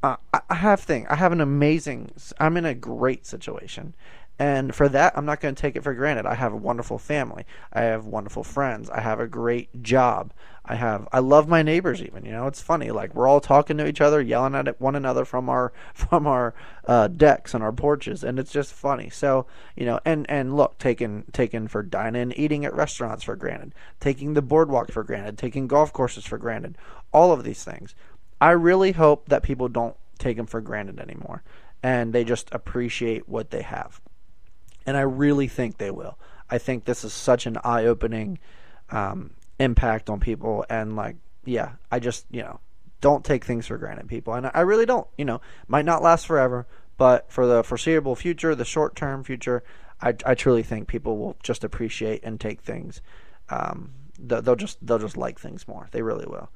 Uh, 0.00 0.16
I 0.48 0.54
have 0.54 0.80
thing. 0.80 1.06
I 1.08 1.16
have 1.16 1.32
an 1.32 1.40
amazing. 1.40 2.12
I'm 2.38 2.56
in 2.56 2.64
a 2.64 2.74
great 2.74 3.26
situation, 3.26 3.94
and 4.38 4.72
for 4.72 4.88
that, 4.90 5.18
I'm 5.18 5.24
not 5.24 5.40
going 5.40 5.54
to 5.54 5.60
take 5.60 5.74
it 5.74 5.82
for 5.82 5.94
granted. 5.94 6.24
I 6.24 6.34
have 6.34 6.52
a 6.52 6.56
wonderful 6.56 6.98
family. 6.98 7.44
I 7.72 7.82
have 7.82 8.06
wonderful 8.06 8.44
friends. 8.44 8.88
I 8.88 9.00
have 9.00 9.18
a 9.18 9.26
great 9.26 9.82
job. 9.82 10.32
I 10.64 10.76
have 10.76 11.08
I 11.12 11.18
love 11.18 11.48
my 11.48 11.62
neighbors 11.62 12.02
even. 12.02 12.24
You 12.24 12.32
know, 12.32 12.46
it's 12.46 12.60
funny. 12.60 12.90
Like 12.90 13.14
we're 13.14 13.26
all 13.26 13.40
talking 13.40 13.78
to 13.78 13.88
each 13.88 14.00
other, 14.00 14.20
yelling 14.20 14.54
at 14.54 14.80
one 14.80 14.94
another 14.94 15.24
from 15.24 15.48
our 15.48 15.72
from 15.94 16.26
our 16.26 16.54
uh, 16.86 17.08
decks 17.08 17.52
and 17.54 17.64
our 17.64 17.72
porches, 17.72 18.22
and 18.22 18.38
it's 18.38 18.52
just 18.52 18.72
funny. 18.72 19.10
So 19.10 19.46
you 19.74 19.86
know, 19.86 19.98
and 20.04 20.28
and 20.30 20.56
look, 20.56 20.78
taking 20.78 21.24
taking 21.32 21.66
for 21.66 21.82
dining, 21.82 22.32
eating 22.32 22.64
at 22.64 22.74
restaurants 22.74 23.24
for 23.24 23.34
granted, 23.34 23.74
taking 23.98 24.34
the 24.34 24.42
boardwalk 24.42 24.92
for 24.92 25.02
granted, 25.02 25.38
taking 25.38 25.66
golf 25.66 25.92
courses 25.92 26.26
for 26.26 26.38
granted, 26.38 26.76
all 27.12 27.32
of 27.32 27.44
these 27.44 27.64
things. 27.64 27.94
I 28.40 28.50
really 28.50 28.92
hope 28.92 29.28
that 29.30 29.42
people 29.42 29.68
don't 29.68 29.96
take 30.18 30.36
them 30.36 30.46
for 30.46 30.60
granted 30.60 31.00
anymore, 31.00 31.42
and 31.82 32.12
they 32.12 32.22
just 32.24 32.48
appreciate 32.52 33.28
what 33.28 33.50
they 33.50 33.62
have 33.62 34.00
and 34.88 34.96
I 34.96 35.02
really 35.02 35.48
think 35.48 35.76
they 35.76 35.90
will. 35.90 36.18
I 36.48 36.56
think 36.56 36.86
this 36.86 37.04
is 37.04 37.12
such 37.12 37.44
an 37.44 37.58
eye-opening 37.62 38.38
um, 38.88 39.32
impact 39.58 40.08
on 40.08 40.18
people, 40.18 40.64
and 40.70 40.96
like, 40.96 41.16
yeah, 41.44 41.72
I 41.92 41.98
just 41.98 42.24
you 42.30 42.40
know 42.40 42.58
don't 43.02 43.22
take 43.22 43.44
things 43.44 43.66
for 43.66 43.76
granted, 43.76 44.08
people, 44.08 44.32
and 44.32 44.50
I 44.54 44.60
really 44.62 44.86
don't. 44.86 45.06
You 45.18 45.26
know, 45.26 45.42
might 45.66 45.84
not 45.84 46.02
last 46.02 46.26
forever, 46.26 46.66
but 46.96 47.30
for 47.30 47.46
the 47.46 47.62
foreseeable 47.62 48.16
future, 48.16 48.54
the 48.54 48.64
short-term 48.64 49.24
future, 49.24 49.62
I, 50.00 50.14
I 50.24 50.34
truly 50.34 50.62
think 50.62 50.88
people 50.88 51.18
will 51.18 51.36
just 51.42 51.64
appreciate 51.64 52.24
and 52.24 52.40
take 52.40 52.62
things. 52.62 53.02
Um, 53.50 53.92
they'll 54.18 54.56
just 54.56 54.78
they'll 54.84 54.98
just 54.98 55.18
like 55.18 55.38
things 55.38 55.68
more. 55.68 55.88
They 55.90 56.00
really 56.00 56.26
will. 56.26 56.48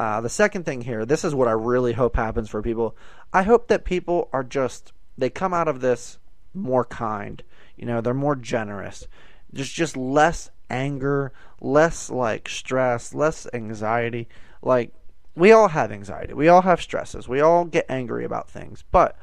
Uh, 0.00 0.20
the 0.20 0.28
second 0.28 0.64
thing 0.64 0.80
here, 0.80 1.06
this 1.06 1.24
is 1.24 1.32
what 1.32 1.46
I 1.46 1.52
really 1.52 1.92
hope 1.92 2.16
happens 2.16 2.50
for 2.50 2.60
people. 2.60 2.96
I 3.32 3.44
hope 3.44 3.68
that 3.68 3.84
people 3.84 4.28
are 4.32 4.42
just 4.42 4.92
they 5.16 5.30
come 5.30 5.54
out 5.54 5.68
of 5.68 5.80
this 5.80 6.18
more 6.52 6.84
kind 6.84 7.44
you 7.78 7.86
know, 7.86 8.00
they're 8.00 8.14
more 8.14 8.36
generous. 8.36 9.06
There's 9.52 9.70
just 9.70 9.96
less 9.96 10.50
anger, 10.68 11.32
less 11.60 12.10
like 12.10 12.48
stress, 12.48 13.14
less 13.14 13.46
anxiety. 13.52 14.28
Like 14.62 14.92
we 15.34 15.52
all 15.52 15.68
have 15.68 15.92
anxiety. 15.92 16.34
We 16.34 16.48
all 16.48 16.62
have 16.62 16.82
stresses. 16.82 17.28
We 17.28 17.40
all 17.40 17.64
get 17.64 17.86
angry 17.88 18.24
about 18.24 18.50
things. 18.50 18.84
But 18.90 19.16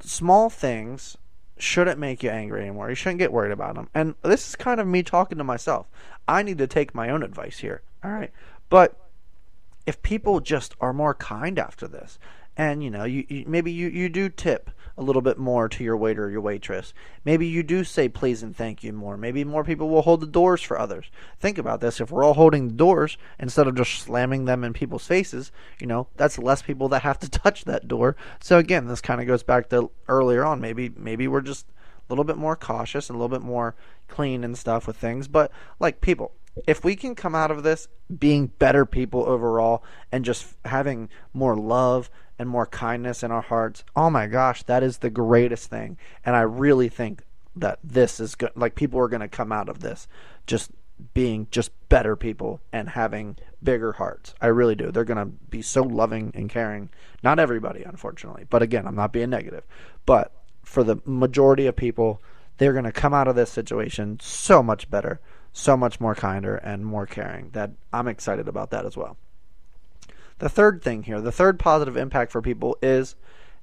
small 0.00 0.50
things 0.50 1.16
shouldn't 1.56 1.98
make 1.98 2.22
you 2.22 2.30
angry 2.30 2.62
anymore. 2.62 2.88
You 2.88 2.94
shouldn't 2.94 3.18
get 3.18 3.32
worried 3.32 3.52
about 3.52 3.74
them. 3.76 3.88
And 3.94 4.14
this 4.22 4.48
is 4.48 4.56
kind 4.56 4.80
of 4.80 4.86
me 4.86 5.02
talking 5.02 5.38
to 5.38 5.44
myself. 5.44 5.86
I 6.26 6.42
need 6.42 6.58
to 6.58 6.66
take 6.66 6.94
my 6.94 7.10
own 7.10 7.22
advice 7.22 7.58
here. 7.58 7.82
All 8.02 8.10
right. 8.10 8.30
But 8.68 8.96
if 9.86 10.02
people 10.02 10.40
just 10.40 10.74
are 10.80 10.92
more 10.92 11.14
kind 11.14 11.58
after 11.58 11.86
this, 11.86 12.18
and 12.56 12.82
you 12.82 12.90
know, 12.90 13.04
you, 13.04 13.24
you 13.28 13.44
maybe 13.46 13.70
you, 13.70 13.88
you 13.88 14.08
do 14.08 14.28
tip 14.28 14.70
a 15.00 15.02
little 15.02 15.22
bit 15.22 15.38
more 15.38 15.66
to 15.66 15.82
your 15.82 15.96
waiter 15.96 16.26
or 16.26 16.30
your 16.30 16.42
waitress. 16.42 16.92
Maybe 17.24 17.46
you 17.46 17.62
do 17.62 17.84
say 17.84 18.06
please 18.06 18.42
and 18.42 18.54
thank 18.54 18.84
you 18.84 18.92
more. 18.92 19.16
Maybe 19.16 19.42
more 19.44 19.64
people 19.64 19.88
will 19.88 20.02
hold 20.02 20.20
the 20.20 20.26
doors 20.26 20.60
for 20.60 20.78
others. 20.78 21.10
Think 21.38 21.56
about 21.56 21.80
this. 21.80 22.02
If 22.02 22.10
we're 22.10 22.22
all 22.22 22.34
holding 22.34 22.68
the 22.68 22.74
doors 22.74 23.16
instead 23.38 23.66
of 23.66 23.74
just 23.74 24.02
slamming 24.02 24.44
them 24.44 24.62
in 24.62 24.74
people's 24.74 25.06
faces, 25.06 25.52
you 25.80 25.86
know, 25.86 26.08
that's 26.18 26.38
less 26.38 26.60
people 26.60 26.90
that 26.90 27.00
have 27.00 27.18
to 27.20 27.30
touch 27.30 27.64
that 27.64 27.88
door. 27.88 28.14
So 28.40 28.58
again, 28.58 28.88
this 28.88 29.00
kind 29.00 29.22
of 29.22 29.26
goes 29.26 29.42
back 29.42 29.70
to 29.70 29.90
earlier 30.06 30.44
on. 30.44 30.60
Maybe 30.60 30.90
maybe 30.94 31.26
we're 31.26 31.40
just 31.40 31.66
a 31.68 32.12
little 32.12 32.24
bit 32.24 32.36
more 32.36 32.54
cautious 32.54 33.08
and 33.08 33.16
a 33.16 33.18
little 33.18 33.34
bit 33.34 33.44
more 33.44 33.74
clean 34.06 34.44
and 34.44 34.58
stuff 34.58 34.86
with 34.86 34.98
things. 34.98 35.28
But 35.28 35.50
like 35.78 36.02
people, 36.02 36.32
if 36.66 36.84
we 36.84 36.94
can 36.94 37.14
come 37.14 37.34
out 37.34 37.50
of 37.50 37.62
this 37.62 37.88
being 38.18 38.48
better 38.48 38.84
people 38.84 39.24
overall 39.24 39.82
and 40.12 40.26
just 40.26 40.56
having 40.66 41.08
more 41.32 41.56
love 41.56 42.10
and 42.40 42.48
more 42.48 42.64
kindness 42.64 43.22
in 43.22 43.30
our 43.30 43.42
hearts, 43.42 43.84
oh 43.94 44.08
my 44.08 44.26
gosh, 44.26 44.62
that 44.62 44.82
is 44.82 44.98
the 44.98 45.10
greatest 45.10 45.68
thing. 45.68 45.98
And 46.24 46.34
I 46.34 46.40
really 46.40 46.88
think 46.88 47.22
that 47.54 47.78
this 47.84 48.18
is 48.18 48.34
good. 48.34 48.52
Like 48.56 48.74
people 48.74 48.98
are 48.98 49.08
going 49.08 49.20
to 49.20 49.28
come 49.28 49.52
out 49.52 49.68
of 49.68 49.80
this 49.80 50.08
just 50.46 50.70
being 51.12 51.48
just 51.50 51.70
better 51.90 52.16
people 52.16 52.62
and 52.72 52.88
having 52.88 53.36
bigger 53.62 53.92
hearts. 53.92 54.34
I 54.40 54.46
really 54.46 54.74
do. 54.74 54.90
They're 54.90 55.04
going 55.04 55.18
to 55.18 55.26
be 55.50 55.60
so 55.60 55.82
loving 55.82 56.32
and 56.34 56.48
caring. 56.48 56.88
Not 57.22 57.38
everybody, 57.38 57.82
unfortunately. 57.82 58.46
But 58.48 58.62
again, 58.62 58.86
I'm 58.86 58.96
not 58.96 59.12
being 59.12 59.28
negative. 59.28 59.64
But 60.06 60.32
for 60.64 60.82
the 60.82 60.96
majority 61.04 61.66
of 61.66 61.76
people, 61.76 62.22
they're 62.56 62.72
going 62.72 62.84
to 62.84 62.92
come 62.92 63.12
out 63.12 63.28
of 63.28 63.36
this 63.36 63.50
situation 63.50 64.16
so 64.18 64.62
much 64.62 64.90
better, 64.90 65.20
so 65.52 65.76
much 65.76 66.00
more 66.00 66.14
kinder 66.14 66.56
and 66.56 66.86
more 66.86 67.04
caring 67.04 67.50
that 67.50 67.72
I'm 67.92 68.08
excited 68.08 68.48
about 68.48 68.70
that 68.70 68.86
as 68.86 68.96
well. 68.96 69.18
The 70.40 70.48
third 70.48 70.82
thing 70.82 71.04
here, 71.04 71.20
the 71.20 71.32
third 71.32 71.58
positive 71.58 71.96
impact 71.96 72.32
for 72.32 72.42
people 72.42 72.76
is 72.82 73.14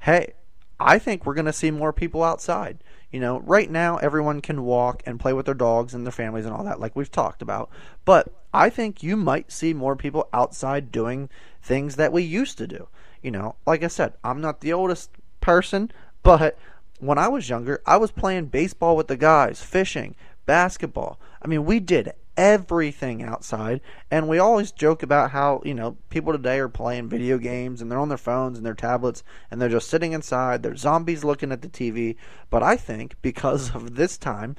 hey, 0.02 0.34
I 0.80 1.00
think 1.00 1.26
we're 1.26 1.34
going 1.34 1.46
to 1.46 1.54
see 1.54 1.72
more 1.72 1.92
people 1.92 2.24
outside. 2.24 2.84
You 3.12 3.20
know, 3.20 3.40
right 3.40 3.70
now 3.70 3.98
everyone 3.98 4.42
can 4.42 4.64
walk 4.64 5.02
and 5.06 5.20
play 5.20 5.34
with 5.34 5.48
their 5.48 5.56
dogs 5.56 5.94
and 5.94 6.06
their 6.06 6.12
families 6.12 6.46
and 6.46 6.54
all 6.54 6.64
that, 6.64 6.80
like 6.80 6.96
we've 6.96 7.12
talked 7.12 7.42
about. 7.42 7.70
But 8.06 8.32
I 8.54 8.70
think 8.70 9.02
you 9.02 9.18
might 9.18 9.52
see 9.52 9.74
more 9.74 9.96
people 9.96 10.30
outside 10.34 10.92
doing 10.92 11.30
things 11.64 11.96
that 11.96 12.14
we 12.14 12.22
used 12.22 12.58
to 12.60 12.68
do. 12.68 12.88
You 13.24 13.32
know, 13.32 13.56
like 13.66 13.84
I 13.84 13.88
said, 13.88 14.14
I'm 14.24 14.40
not 14.40 14.62
the 14.62 14.74
oldest 14.74 15.10
person, 15.42 15.92
but 16.22 16.58
when 17.00 17.18
I 17.18 17.28
was 17.28 17.50
younger, 17.50 17.82
I 17.86 17.98
was 17.98 18.12
playing 18.12 18.46
baseball 18.46 18.96
with 18.96 19.08
the 19.08 19.18
guys, 19.18 19.62
fishing, 19.62 20.16
basketball. 20.46 21.20
I 21.42 21.48
mean, 21.48 21.66
we 21.66 21.80
did 21.80 22.08
everything 22.38 23.24
outside. 23.24 23.82
And 24.10 24.30
we 24.30 24.40
always 24.40 24.72
joke 24.72 25.04
about 25.04 25.32
how, 25.32 25.62
you 25.66 25.74
know, 25.74 25.98
people 26.10 26.32
today 26.32 26.60
are 26.60 26.70
playing 26.70 27.10
video 27.10 27.38
games 27.38 27.82
and 27.82 27.92
they're 27.92 28.00
on 28.00 28.10
their 28.10 28.18
phones 28.18 28.58
and 28.58 28.66
their 28.66 28.76
tablets 28.76 29.24
and 29.50 29.60
they're 29.60 29.68
just 29.68 29.90
sitting 29.90 30.14
inside. 30.14 30.64
They're 30.64 30.76
zombies 30.76 31.24
looking 31.24 31.52
at 31.52 31.62
the 31.62 31.68
TV. 31.68 32.16
But 32.50 32.64
I 32.64 32.78
think 32.78 33.16
because 33.22 33.76
of 33.76 33.96
this 33.96 34.18
time, 34.18 34.56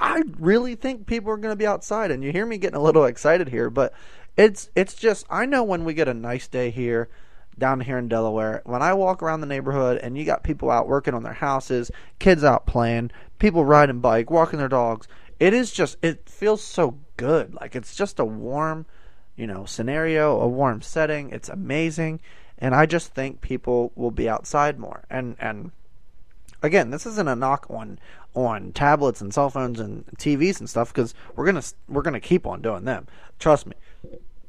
I 0.00 0.22
really 0.38 0.74
think 0.74 1.06
people 1.06 1.30
are 1.30 1.36
going 1.36 1.52
to 1.52 1.56
be 1.56 1.66
outside. 1.66 2.10
And 2.10 2.24
you 2.24 2.32
hear 2.32 2.46
me 2.46 2.58
getting 2.58 2.78
a 2.78 2.82
little 2.82 3.04
excited 3.04 3.48
here, 3.48 3.70
but 3.70 3.92
it's 4.36 4.70
it's 4.74 4.94
just 4.94 5.26
I 5.28 5.46
know 5.46 5.62
when 5.62 5.84
we 5.84 5.94
get 5.94 6.08
a 6.08 6.14
nice 6.14 6.48
day 6.48 6.70
here 6.70 7.08
down 7.58 7.80
here 7.80 7.98
in 7.98 8.08
Delaware, 8.08 8.62
when 8.64 8.82
I 8.82 8.94
walk 8.94 9.22
around 9.22 9.40
the 9.40 9.46
neighborhood 9.46 9.98
and 9.98 10.16
you 10.16 10.24
got 10.24 10.44
people 10.44 10.70
out 10.70 10.88
working 10.88 11.14
on 11.14 11.24
their 11.24 11.32
houses, 11.32 11.90
kids 12.18 12.44
out 12.44 12.66
playing, 12.66 13.10
people 13.38 13.64
riding 13.64 13.98
bike, 14.00 14.30
walking 14.30 14.60
their 14.60 14.68
dogs, 14.68 15.08
it 15.40 15.54
is 15.54 15.70
just 15.70 15.96
it 16.02 16.28
feels 16.28 16.62
so 16.62 16.98
good. 17.16 17.54
Like 17.54 17.76
it's 17.76 17.94
just 17.94 18.18
a 18.18 18.24
warm, 18.24 18.86
you 19.36 19.46
know, 19.46 19.64
scenario, 19.64 20.40
a 20.40 20.48
warm 20.48 20.82
setting. 20.82 21.30
It's 21.30 21.48
amazing, 21.48 22.20
and 22.58 22.74
I 22.74 22.86
just 22.86 23.14
think 23.14 23.40
people 23.40 23.92
will 23.94 24.10
be 24.10 24.28
outside 24.28 24.78
more. 24.78 25.04
And 25.10 25.36
and 25.38 25.70
again, 26.62 26.90
this 26.90 27.06
isn't 27.06 27.28
a 27.28 27.36
knock 27.36 27.66
on 27.70 27.98
on 28.34 28.72
tablets 28.72 29.20
and 29.20 29.32
cell 29.32 29.50
phones 29.50 29.80
and 29.80 30.04
TVs 30.18 30.60
and 30.60 30.68
stuff 30.68 30.92
because 30.92 31.14
we're 31.36 31.46
gonna 31.46 31.62
we're 31.88 32.02
gonna 32.02 32.20
keep 32.20 32.46
on 32.46 32.62
doing 32.62 32.84
them. 32.84 33.06
Trust 33.38 33.66
me. 33.66 33.74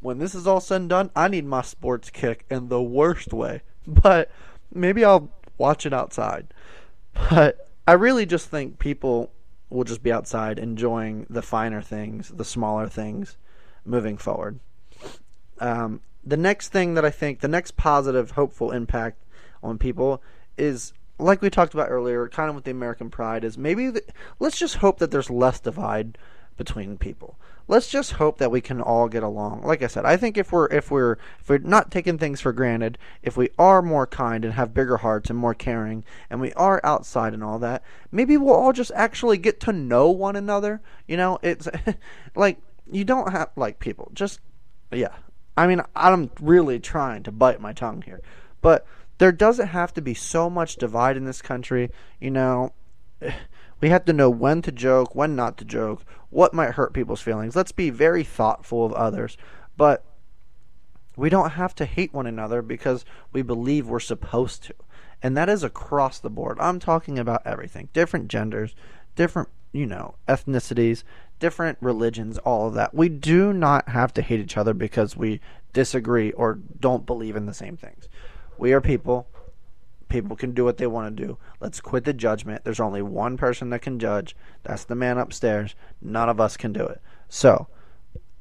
When 0.01 0.17
this 0.17 0.33
is 0.33 0.47
all 0.47 0.61
said 0.61 0.81
and 0.81 0.89
done, 0.89 1.11
I 1.15 1.27
need 1.27 1.45
my 1.45 1.61
sports 1.61 2.09
kick 2.09 2.45
in 2.49 2.69
the 2.69 2.81
worst 2.81 3.33
way. 3.33 3.61
But 3.87 4.29
maybe 4.71 5.03
I'll 5.03 5.31
watch 5.57 5.87
it 5.87 5.93
outside. 5.93 6.53
But 7.31 7.67
I 7.87 7.93
really 7.93 8.27
just 8.27 8.49
think 8.49 8.77
people 8.77 9.31
we'll 9.69 9.83
just 9.83 10.03
be 10.03 10.11
outside 10.11 10.59
enjoying 10.59 11.25
the 11.29 11.41
finer 11.41 11.81
things, 11.81 12.29
the 12.29 12.45
smaller 12.45 12.87
things 12.87 13.37
moving 13.85 14.17
forward. 14.17 14.59
Um, 15.59 16.01
the 16.23 16.37
next 16.37 16.69
thing 16.69 16.93
that 16.95 17.05
I 17.05 17.09
think, 17.09 17.39
the 17.39 17.47
next 17.47 17.77
positive, 17.77 18.31
hopeful 18.31 18.71
impact 18.71 19.23
on 19.61 19.77
people 19.77 20.21
is 20.57 20.93
like 21.17 21.41
we 21.41 21.49
talked 21.49 21.73
about 21.73 21.89
earlier, 21.89 22.27
kind 22.29 22.49
of 22.49 22.55
with 22.55 22.63
the 22.63 22.71
American 22.71 23.09
Pride, 23.09 23.43
is 23.43 23.57
maybe 23.57 23.89
the, 23.89 24.03
let's 24.39 24.57
just 24.57 24.75
hope 24.75 24.99
that 24.99 25.11
there's 25.11 25.29
less 25.29 25.59
divide 25.59 26.17
between 26.59 26.97
people. 26.97 27.39
Let's 27.69 27.87
just 27.87 28.13
hope 28.13 28.37
that 28.37 28.51
we 28.51 28.61
can 28.61 28.81
all 28.81 29.07
get 29.07 29.23
along. 29.23 29.63
Like 29.63 29.81
I 29.81 29.87
said, 29.87 30.05
I 30.05 30.17
think 30.17 30.37
if 30.37 30.51
we're 30.51 30.67
if 30.67 30.91
we're 30.91 31.13
if 31.39 31.47
we're 31.47 31.59
not 31.59 31.89
taking 31.89 32.17
things 32.17 32.41
for 32.41 32.51
granted, 32.51 32.97
if 33.23 33.37
we 33.37 33.49
are 33.57 33.81
more 33.81 34.05
kind 34.05 34.43
and 34.43 34.53
have 34.55 34.73
bigger 34.73 34.97
hearts 34.97 35.29
and 35.29 35.39
more 35.39 35.53
caring, 35.53 36.03
and 36.29 36.41
we 36.41 36.51
are 36.53 36.81
outside 36.83 37.33
and 37.33 37.43
all 37.43 37.57
that, 37.59 37.81
maybe 38.11 38.37
we'll 38.37 38.53
all 38.53 38.73
just 38.73 38.91
actually 38.93 39.37
get 39.37 39.59
to 39.61 39.71
know 39.71 40.11
one 40.11 40.35
another. 40.35 40.81
You 41.07 41.15
know, 41.17 41.39
it's 41.41 41.67
like 42.35 42.59
you 42.91 43.05
don't 43.05 43.31
have 43.31 43.49
like 43.55 43.79
people 43.79 44.11
just 44.13 44.41
yeah. 44.91 45.15
I 45.55 45.65
mean, 45.65 45.81
I'm 45.95 46.31
really 46.41 46.79
trying 46.79 47.23
to 47.23 47.31
bite 47.31 47.61
my 47.61 47.73
tongue 47.73 48.01
here, 48.01 48.21
but 48.61 48.85
there 49.17 49.31
doesn't 49.31 49.67
have 49.67 49.93
to 49.93 50.01
be 50.01 50.13
so 50.13 50.49
much 50.49 50.75
divide 50.75 51.15
in 51.15 51.25
this 51.25 51.41
country. 51.41 51.89
You 52.19 52.31
know, 52.31 52.73
we 53.81 53.89
have 53.89 54.05
to 54.05 54.13
know 54.13 54.29
when 54.29 54.61
to 54.63 54.71
joke, 54.71 55.15
when 55.15 55.35
not 55.35 55.57
to 55.57 55.65
joke, 55.65 56.03
what 56.29 56.53
might 56.53 56.71
hurt 56.71 56.93
people's 56.93 57.21
feelings. 57.21 57.55
Let's 57.55 57.71
be 57.71 57.89
very 57.89 58.23
thoughtful 58.23 58.85
of 58.85 58.93
others, 58.93 59.37
but 59.77 60.03
we 61.15 61.29
don't 61.29 61.51
have 61.51 61.75
to 61.75 61.85
hate 61.85 62.13
one 62.13 62.27
another 62.27 62.61
because 62.61 63.03
we 63.33 63.41
believe 63.41 63.87
we're 63.87 63.99
supposed 63.99 64.63
to. 64.63 64.73
And 65.21 65.35
that 65.35 65.49
is 65.49 65.63
across 65.63 66.19
the 66.19 66.29
board. 66.29 66.57
I'm 66.61 66.79
talking 66.79 67.19
about 67.19 67.45
everything 67.45 67.89
different 67.91 68.29
genders, 68.29 68.73
different, 69.15 69.49
you 69.73 69.85
know, 69.85 70.15
ethnicities, 70.27 71.03
different 71.39 71.77
religions, 71.81 72.37
all 72.39 72.67
of 72.67 72.73
that. 72.75 72.93
We 72.93 73.09
do 73.09 73.51
not 73.51 73.89
have 73.89 74.13
to 74.13 74.21
hate 74.21 74.39
each 74.39 74.57
other 74.57 74.73
because 74.73 75.17
we 75.17 75.41
disagree 75.73 76.31
or 76.31 76.59
don't 76.79 77.05
believe 77.05 77.35
in 77.35 77.45
the 77.45 77.53
same 77.53 77.75
things. 77.75 78.07
We 78.57 78.73
are 78.73 78.81
people. 78.81 79.27
People 80.09 80.35
can 80.35 80.53
do 80.53 80.65
what 80.65 80.77
they 80.77 80.87
want 80.87 81.15
to 81.15 81.23
do. 81.25 81.37
Let's 81.59 81.79
quit 81.79 82.03
the 82.03 82.13
judgment. 82.13 82.63
There's 82.63 82.79
only 82.79 83.01
one 83.01 83.37
person 83.37 83.69
that 83.69 83.81
can 83.81 83.99
judge. 83.99 84.35
That's 84.63 84.83
the 84.83 84.95
man 84.95 85.17
upstairs. 85.17 85.75
None 86.01 86.29
of 86.29 86.41
us 86.41 86.57
can 86.57 86.73
do 86.73 86.85
it. 86.85 87.01
So, 87.29 87.67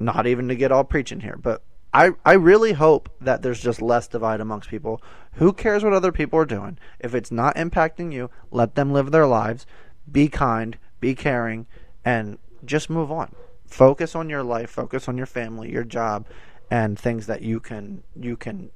not 0.00 0.26
even 0.26 0.48
to 0.48 0.56
get 0.56 0.72
all 0.72 0.84
preaching 0.84 1.20
here, 1.20 1.36
but 1.36 1.62
I, 1.92 2.10
I 2.24 2.34
really 2.34 2.72
hope 2.72 3.08
that 3.20 3.42
there's 3.42 3.60
just 3.60 3.80
less 3.80 4.08
divide 4.08 4.40
amongst 4.40 4.68
people. 4.68 5.02
Who 5.34 5.52
cares 5.52 5.82
what 5.82 5.92
other 5.92 6.12
people 6.12 6.38
are 6.38 6.46
doing? 6.46 6.78
If 6.98 7.14
it's 7.14 7.30
not 7.30 7.56
impacting 7.56 8.12
you, 8.12 8.30
let 8.50 8.74
them 8.74 8.92
live 8.92 9.10
their 9.10 9.26
lives. 9.26 9.66
Be 10.10 10.28
kind, 10.28 10.78
be 11.00 11.14
caring, 11.14 11.66
and 12.04 12.38
just 12.64 12.90
move 12.90 13.10
on. 13.10 13.34
Focus 13.66 14.14
on 14.14 14.30
your 14.30 14.42
life, 14.42 14.70
focus 14.70 15.08
on 15.08 15.16
your 15.16 15.26
family, 15.26 15.70
your 15.70 15.84
job, 15.84 16.26
and 16.70 16.98
things 16.98 17.26
that 17.26 17.42
you 17.42 17.60
can 17.60 18.02
you 18.14 18.36
can 18.36 18.70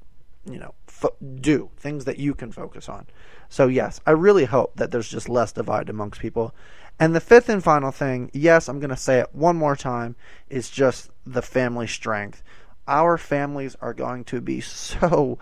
you 0.45 0.59
know 0.59 0.75
fo- 0.87 1.15
do 1.41 1.71
things 1.77 2.05
that 2.05 2.19
you 2.19 2.35
can 2.35 2.53
focus 2.53 2.89
on. 2.89 3.07
So 3.49 3.67
yes 3.69 4.01
i 4.07 4.11
really 4.11 4.45
hope 4.47 4.77
that 4.77 4.91
there's 4.91 5.09
just 5.09 5.29
less 5.29 5.53
divide 5.53 5.89
amongst 5.89 6.21
people. 6.21 6.55
And 6.99 7.15
the 7.17 7.21
fifth 7.21 7.49
and 7.49 7.63
final 7.63 7.91
thing 7.91 8.31
yes 8.33 8.69
i'm 8.69 8.81
going 8.81 8.91
to 8.91 8.97
say 8.97 9.21
it 9.21 9.35
one 9.35 9.57
more 9.57 9.77
time 9.77 10.17
is 10.49 10.71
just 10.71 11.11
the 11.27 11.43
family 11.43 11.87
strength. 11.87 12.43
Our 12.89 13.17
families 13.17 13.77
are 13.81 13.95
going 13.95 14.25
to 14.25 14.41
be 14.41 14.61
so 14.61 15.39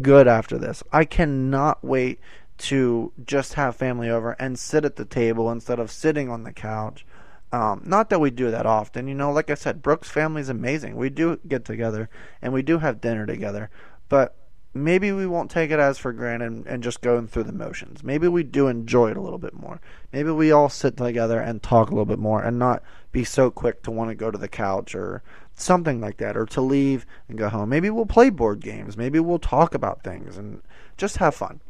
good 0.00 0.28
after 0.28 0.58
this. 0.58 0.82
I 0.92 1.04
cannot 1.04 1.84
wait 1.84 2.20
to 2.56 3.12
just 3.24 3.54
have 3.54 3.76
family 3.76 4.08
over 4.08 4.32
and 4.38 4.58
sit 4.58 4.84
at 4.84 4.96
the 4.96 5.04
table 5.04 5.50
instead 5.50 5.78
of 5.78 5.90
sitting 5.90 6.30
on 6.30 6.44
the 6.44 6.52
couch. 6.52 7.04
Um, 7.52 7.82
not 7.84 8.10
that 8.10 8.20
we 8.20 8.30
do 8.30 8.50
that 8.50 8.66
often, 8.66 9.06
you 9.06 9.14
know. 9.14 9.32
Like 9.32 9.50
I 9.50 9.54
said, 9.54 9.82
Brooks' 9.82 10.08
family 10.08 10.40
is 10.40 10.48
amazing. 10.48 10.96
We 10.96 11.10
do 11.10 11.38
get 11.46 11.64
together 11.64 12.08
and 12.42 12.52
we 12.52 12.62
do 12.62 12.78
have 12.78 13.00
dinner 13.00 13.26
together, 13.26 13.70
but 14.08 14.36
maybe 14.74 15.12
we 15.12 15.26
won't 15.26 15.50
take 15.50 15.70
it 15.70 15.78
as 15.78 15.98
for 15.98 16.12
granted 16.12 16.46
and, 16.46 16.66
and 16.66 16.82
just 16.82 17.00
going 17.00 17.28
through 17.28 17.44
the 17.44 17.52
motions. 17.52 18.02
Maybe 18.02 18.26
we 18.26 18.42
do 18.42 18.66
enjoy 18.66 19.12
it 19.12 19.16
a 19.16 19.20
little 19.20 19.38
bit 19.38 19.54
more. 19.54 19.80
Maybe 20.12 20.30
we 20.30 20.50
all 20.50 20.68
sit 20.68 20.96
together 20.96 21.40
and 21.40 21.62
talk 21.62 21.88
a 21.88 21.92
little 21.92 22.04
bit 22.04 22.18
more 22.18 22.42
and 22.42 22.58
not 22.58 22.82
be 23.12 23.22
so 23.24 23.50
quick 23.50 23.82
to 23.84 23.92
want 23.92 24.10
to 24.10 24.16
go 24.16 24.32
to 24.32 24.38
the 24.38 24.48
couch 24.48 24.94
or 24.94 25.22
something 25.54 26.00
like 26.00 26.16
that 26.16 26.36
or 26.36 26.44
to 26.46 26.60
leave 26.60 27.06
and 27.28 27.38
go 27.38 27.48
home. 27.48 27.68
Maybe 27.68 27.88
we'll 27.88 28.06
play 28.06 28.30
board 28.30 28.60
games. 28.60 28.96
Maybe 28.96 29.20
we'll 29.20 29.38
talk 29.38 29.74
about 29.74 30.02
things 30.02 30.36
and 30.36 30.60
just 30.96 31.18
have 31.18 31.36
fun. 31.36 31.60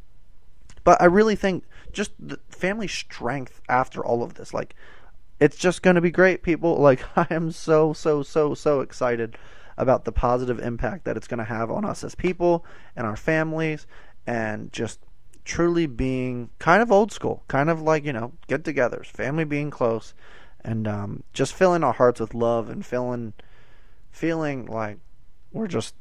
But 0.82 1.00
I 1.00 1.04
really 1.04 1.36
think 1.36 1.64
just 1.92 2.12
the 2.18 2.38
family 2.48 2.88
strength 2.88 3.60
after 3.68 4.04
all 4.04 4.22
of 4.22 4.34
this, 4.34 4.54
like, 4.54 4.74
it's 5.40 5.56
just 5.56 5.82
going 5.82 5.96
to 5.96 6.00
be 6.00 6.10
great, 6.10 6.42
people. 6.42 6.76
Like, 6.76 7.04
I 7.16 7.26
am 7.30 7.52
so, 7.52 7.92
so, 7.92 8.22
so, 8.22 8.54
so 8.54 8.80
excited 8.80 9.36
about 9.76 10.04
the 10.04 10.12
positive 10.12 10.58
impact 10.58 11.04
that 11.04 11.16
it's 11.16 11.26
going 11.26 11.38
to 11.38 11.44
have 11.44 11.70
on 11.70 11.84
us 11.84 12.04
as 12.04 12.14
people 12.14 12.64
and 12.96 13.06
our 13.06 13.16
families 13.16 13.86
and 14.26 14.72
just 14.72 15.00
truly 15.44 15.86
being 15.86 16.48
kind 16.58 16.82
of 16.82 16.90
old 16.90 17.12
school, 17.12 17.42
kind 17.48 17.68
of 17.68 17.82
like, 17.82 18.04
you 18.04 18.12
know, 18.12 18.32
get 18.46 18.62
togethers, 18.62 19.06
family 19.06 19.44
being 19.44 19.70
close 19.70 20.14
and 20.64 20.88
um, 20.88 21.22
just 21.32 21.52
filling 21.52 21.84
our 21.84 21.92
hearts 21.92 22.18
with 22.18 22.34
love 22.34 22.70
and 22.70 22.84
feeling 22.84 23.34
feeling 24.10 24.64
like 24.66 24.98
we're 25.52 25.66
just 25.66 25.94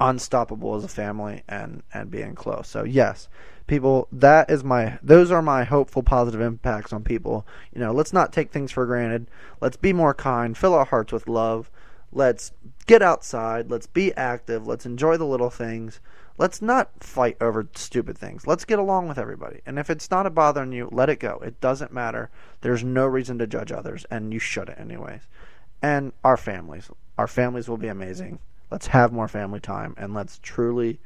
unstoppable 0.00 0.74
as 0.74 0.82
a 0.82 0.88
family 0.88 1.42
and 1.48 1.82
and 1.92 2.10
being 2.10 2.34
close. 2.34 2.68
So 2.68 2.84
yes, 2.84 3.28
people, 3.66 4.08
that 4.12 4.50
is 4.50 4.64
my 4.64 4.98
those 5.02 5.30
are 5.30 5.42
my 5.42 5.64
hopeful 5.64 6.02
positive 6.02 6.40
impacts 6.40 6.92
on 6.92 7.04
people. 7.04 7.46
You 7.72 7.80
know, 7.80 7.92
let's 7.92 8.12
not 8.12 8.32
take 8.32 8.50
things 8.50 8.72
for 8.72 8.86
granted. 8.86 9.28
Let's 9.60 9.76
be 9.76 9.92
more 9.92 10.14
kind, 10.14 10.56
fill 10.56 10.74
our 10.74 10.84
hearts 10.84 11.12
with 11.12 11.28
love. 11.28 11.70
Let's 12.12 12.52
get 12.86 13.02
outside. 13.02 13.70
Let's 13.70 13.86
be 13.86 14.14
active. 14.14 14.66
Let's 14.66 14.86
enjoy 14.86 15.16
the 15.16 15.26
little 15.26 15.50
things. 15.50 16.00
Let's 16.36 16.60
not 16.60 16.90
fight 17.02 17.36
over 17.40 17.68
stupid 17.74 18.18
things. 18.18 18.46
Let's 18.46 18.64
get 18.64 18.80
along 18.80 19.06
with 19.06 19.18
everybody. 19.18 19.60
And 19.66 19.78
if 19.78 19.88
it's 19.88 20.10
not 20.10 20.26
a 20.26 20.30
bothering 20.30 20.72
you, 20.72 20.88
let 20.90 21.08
it 21.08 21.20
go. 21.20 21.40
It 21.44 21.60
doesn't 21.60 21.92
matter. 21.92 22.28
There's 22.60 22.82
no 22.82 23.06
reason 23.06 23.38
to 23.38 23.46
judge 23.46 23.70
others, 23.70 24.04
and 24.10 24.32
you 24.32 24.40
shouldn't, 24.40 24.80
anyways. 24.80 25.22
And 25.80 26.12
our 26.24 26.36
families. 26.36 26.90
Our 27.18 27.28
families 27.28 27.68
will 27.68 27.76
be 27.76 27.88
amazing. 27.88 28.40
Let's 28.70 28.88
have 28.88 29.12
more 29.12 29.28
family 29.28 29.60
time, 29.60 29.94
and 29.96 30.12
let's 30.12 30.40
truly, 30.42 30.98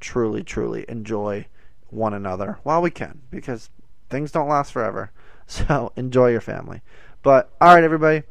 truly, 0.00 0.42
truly 0.42 0.84
enjoy 0.88 1.46
one 1.88 2.12
another 2.12 2.58
while 2.62 2.82
we 2.82 2.90
can, 2.90 3.22
because 3.30 3.70
things 4.10 4.30
don't 4.32 4.48
last 4.48 4.72
forever. 4.72 5.10
So 5.48 5.92
enjoy 5.94 6.32
your 6.32 6.40
family. 6.40 6.80
But, 7.22 7.52
all 7.60 7.72
right, 7.72 7.84
everybody. 7.84 8.24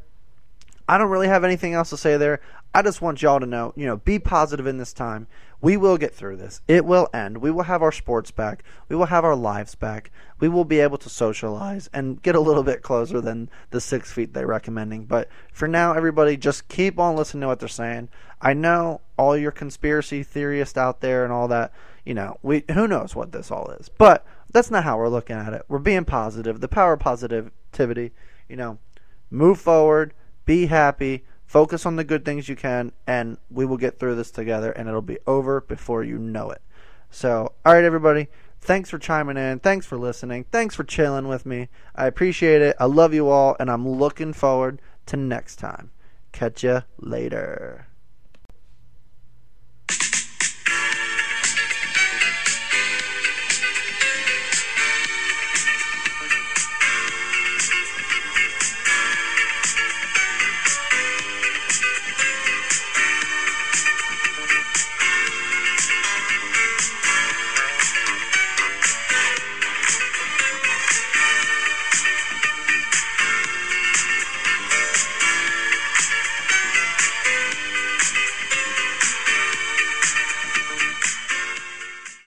I 0.88 0.98
don't 0.98 1.10
really 1.10 1.30
have 1.30 1.46
anything 1.46 1.74
else 1.74 1.90
to 1.92 1.98
say 1.98 2.18
there. 2.18 2.42
I 2.76 2.82
just 2.82 3.02
want 3.02 3.22
y'all 3.22 3.40
to 3.40 3.46
know, 3.46 3.72
you 3.78 3.86
know, 3.86 3.96
be 3.96 4.20
positive 4.20 4.68
in 4.68 4.78
this 4.80 4.92
time. 4.92 5.28
We 5.62 5.78
will 5.78 5.98
get 5.98 6.14
through 6.14 6.36
this. 6.36 6.60
It 6.68 6.84
will 6.84 7.08
end. 7.14 7.38
We 7.38 7.50
will 7.50 7.64
have 7.64 7.82
our 7.82 7.94
sports 7.94 8.32
back. 8.32 8.66
We 8.90 8.98
will 8.98 9.06
have 9.06 9.24
our 9.24 9.34
lives 9.34 9.76
back. 9.76 10.12
We 10.42 10.50
will 10.50 10.66
be 10.66 10.82
able 10.82 10.98
to 10.98 11.10
socialize 11.10 11.90
and 11.94 12.22
get 12.22 12.36
a 12.36 12.42
little 12.42 12.64
bit 12.64 12.82
closer 12.82 13.22
than 13.22 13.50
the 13.70 13.80
six 13.80 14.12
feet 14.12 14.34
they're 14.34 14.46
recommending. 14.46 15.06
But 15.06 15.30
for 15.54 15.70
now, 15.70 15.94
everybody, 15.94 16.36
just 16.36 16.68
keep 16.68 17.00
on 17.00 17.16
listening 17.16 17.42
to 17.42 17.48
what 17.48 17.62
they're 17.62 17.70
saying. 17.70 18.10
I 18.42 18.52
know 18.52 19.00
all 19.18 19.38
your 19.38 19.52
conspiracy 19.52 20.22
theorists 20.22 20.78
out 20.78 21.00
there 21.00 21.24
and 21.24 21.32
all 21.32 21.48
that. 21.48 21.72
You 22.04 22.14
know, 22.14 22.40
we 22.44 22.66
who 22.74 22.90
knows 22.90 23.16
what 23.16 23.32
this 23.32 23.52
all 23.52 23.72
is, 23.80 23.88
but 23.88 24.26
that's 24.52 24.70
not 24.70 24.84
how 24.84 24.98
we're 24.98 25.08
looking 25.08 25.38
at 25.38 25.54
it. 25.54 25.64
We're 25.70 25.80
being 25.80 26.04
positive. 26.04 26.60
The 26.60 26.68
power 26.68 26.94
of 26.94 27.00
positivity. 27.00 28.12
You 28.50 28.58
know, 28.58 28.80
move 29.32 29.62
forward. 29.62 30.14
Be 30.44 30.66
happy 30.66 31.24
Focus 31.46 31.86
on 31.86 31.96
the 31.96 32.04
good 32.04 32.26
things 32.26 32.50
you 32.50 32.56
can, 32.56 32.92
and 33.06 33.38
we 33.50 33.66
will 33.66 33.78
get 33.78 34.00
through 34.00 34.16
this 34.16 34.32
together, 34.32 34.72
and 34.72 34.88
it'll 34.88 35.02
be 35.02 35.20
over 35.28 35.62
before 35.62 36.04
you 36.04 36.18
know 36.18 36.52
it. 36.52 36.62
So, 37.10 37.54
all 37.66 37.74
right, 37.74 37.84
everybody. 37.84 38.28
Thanks 38.62 38.90
for 38.90 38.98
chiming 38.98 39.38
in. 39.38 39.60
Thanks 39.60 39.86
for 39.86 39.98
listening. 39.98 40.46
Thanks 40.52 40.74
for 40.74 40.84
chilling 40.84 41.28
with 41.28 41.46
me. 41.46 41.70
I 41.96 42.08
appreciate 42.08 42.62
it. 42.62 42.76
I 42.80 42.86
love 42.86 43.14
you 43.14 43.30
all, 43.30 43.56
and 43.60 43.70
I'm 43.70 43.88
looking 43.88 44.34
forward 44.34 44.82
to 45.06 45.18
next 45.18 45.58
time. 45.58 45.92
Catch 46.32 46.64
you 46.64 46.82
later. 47.00 47.88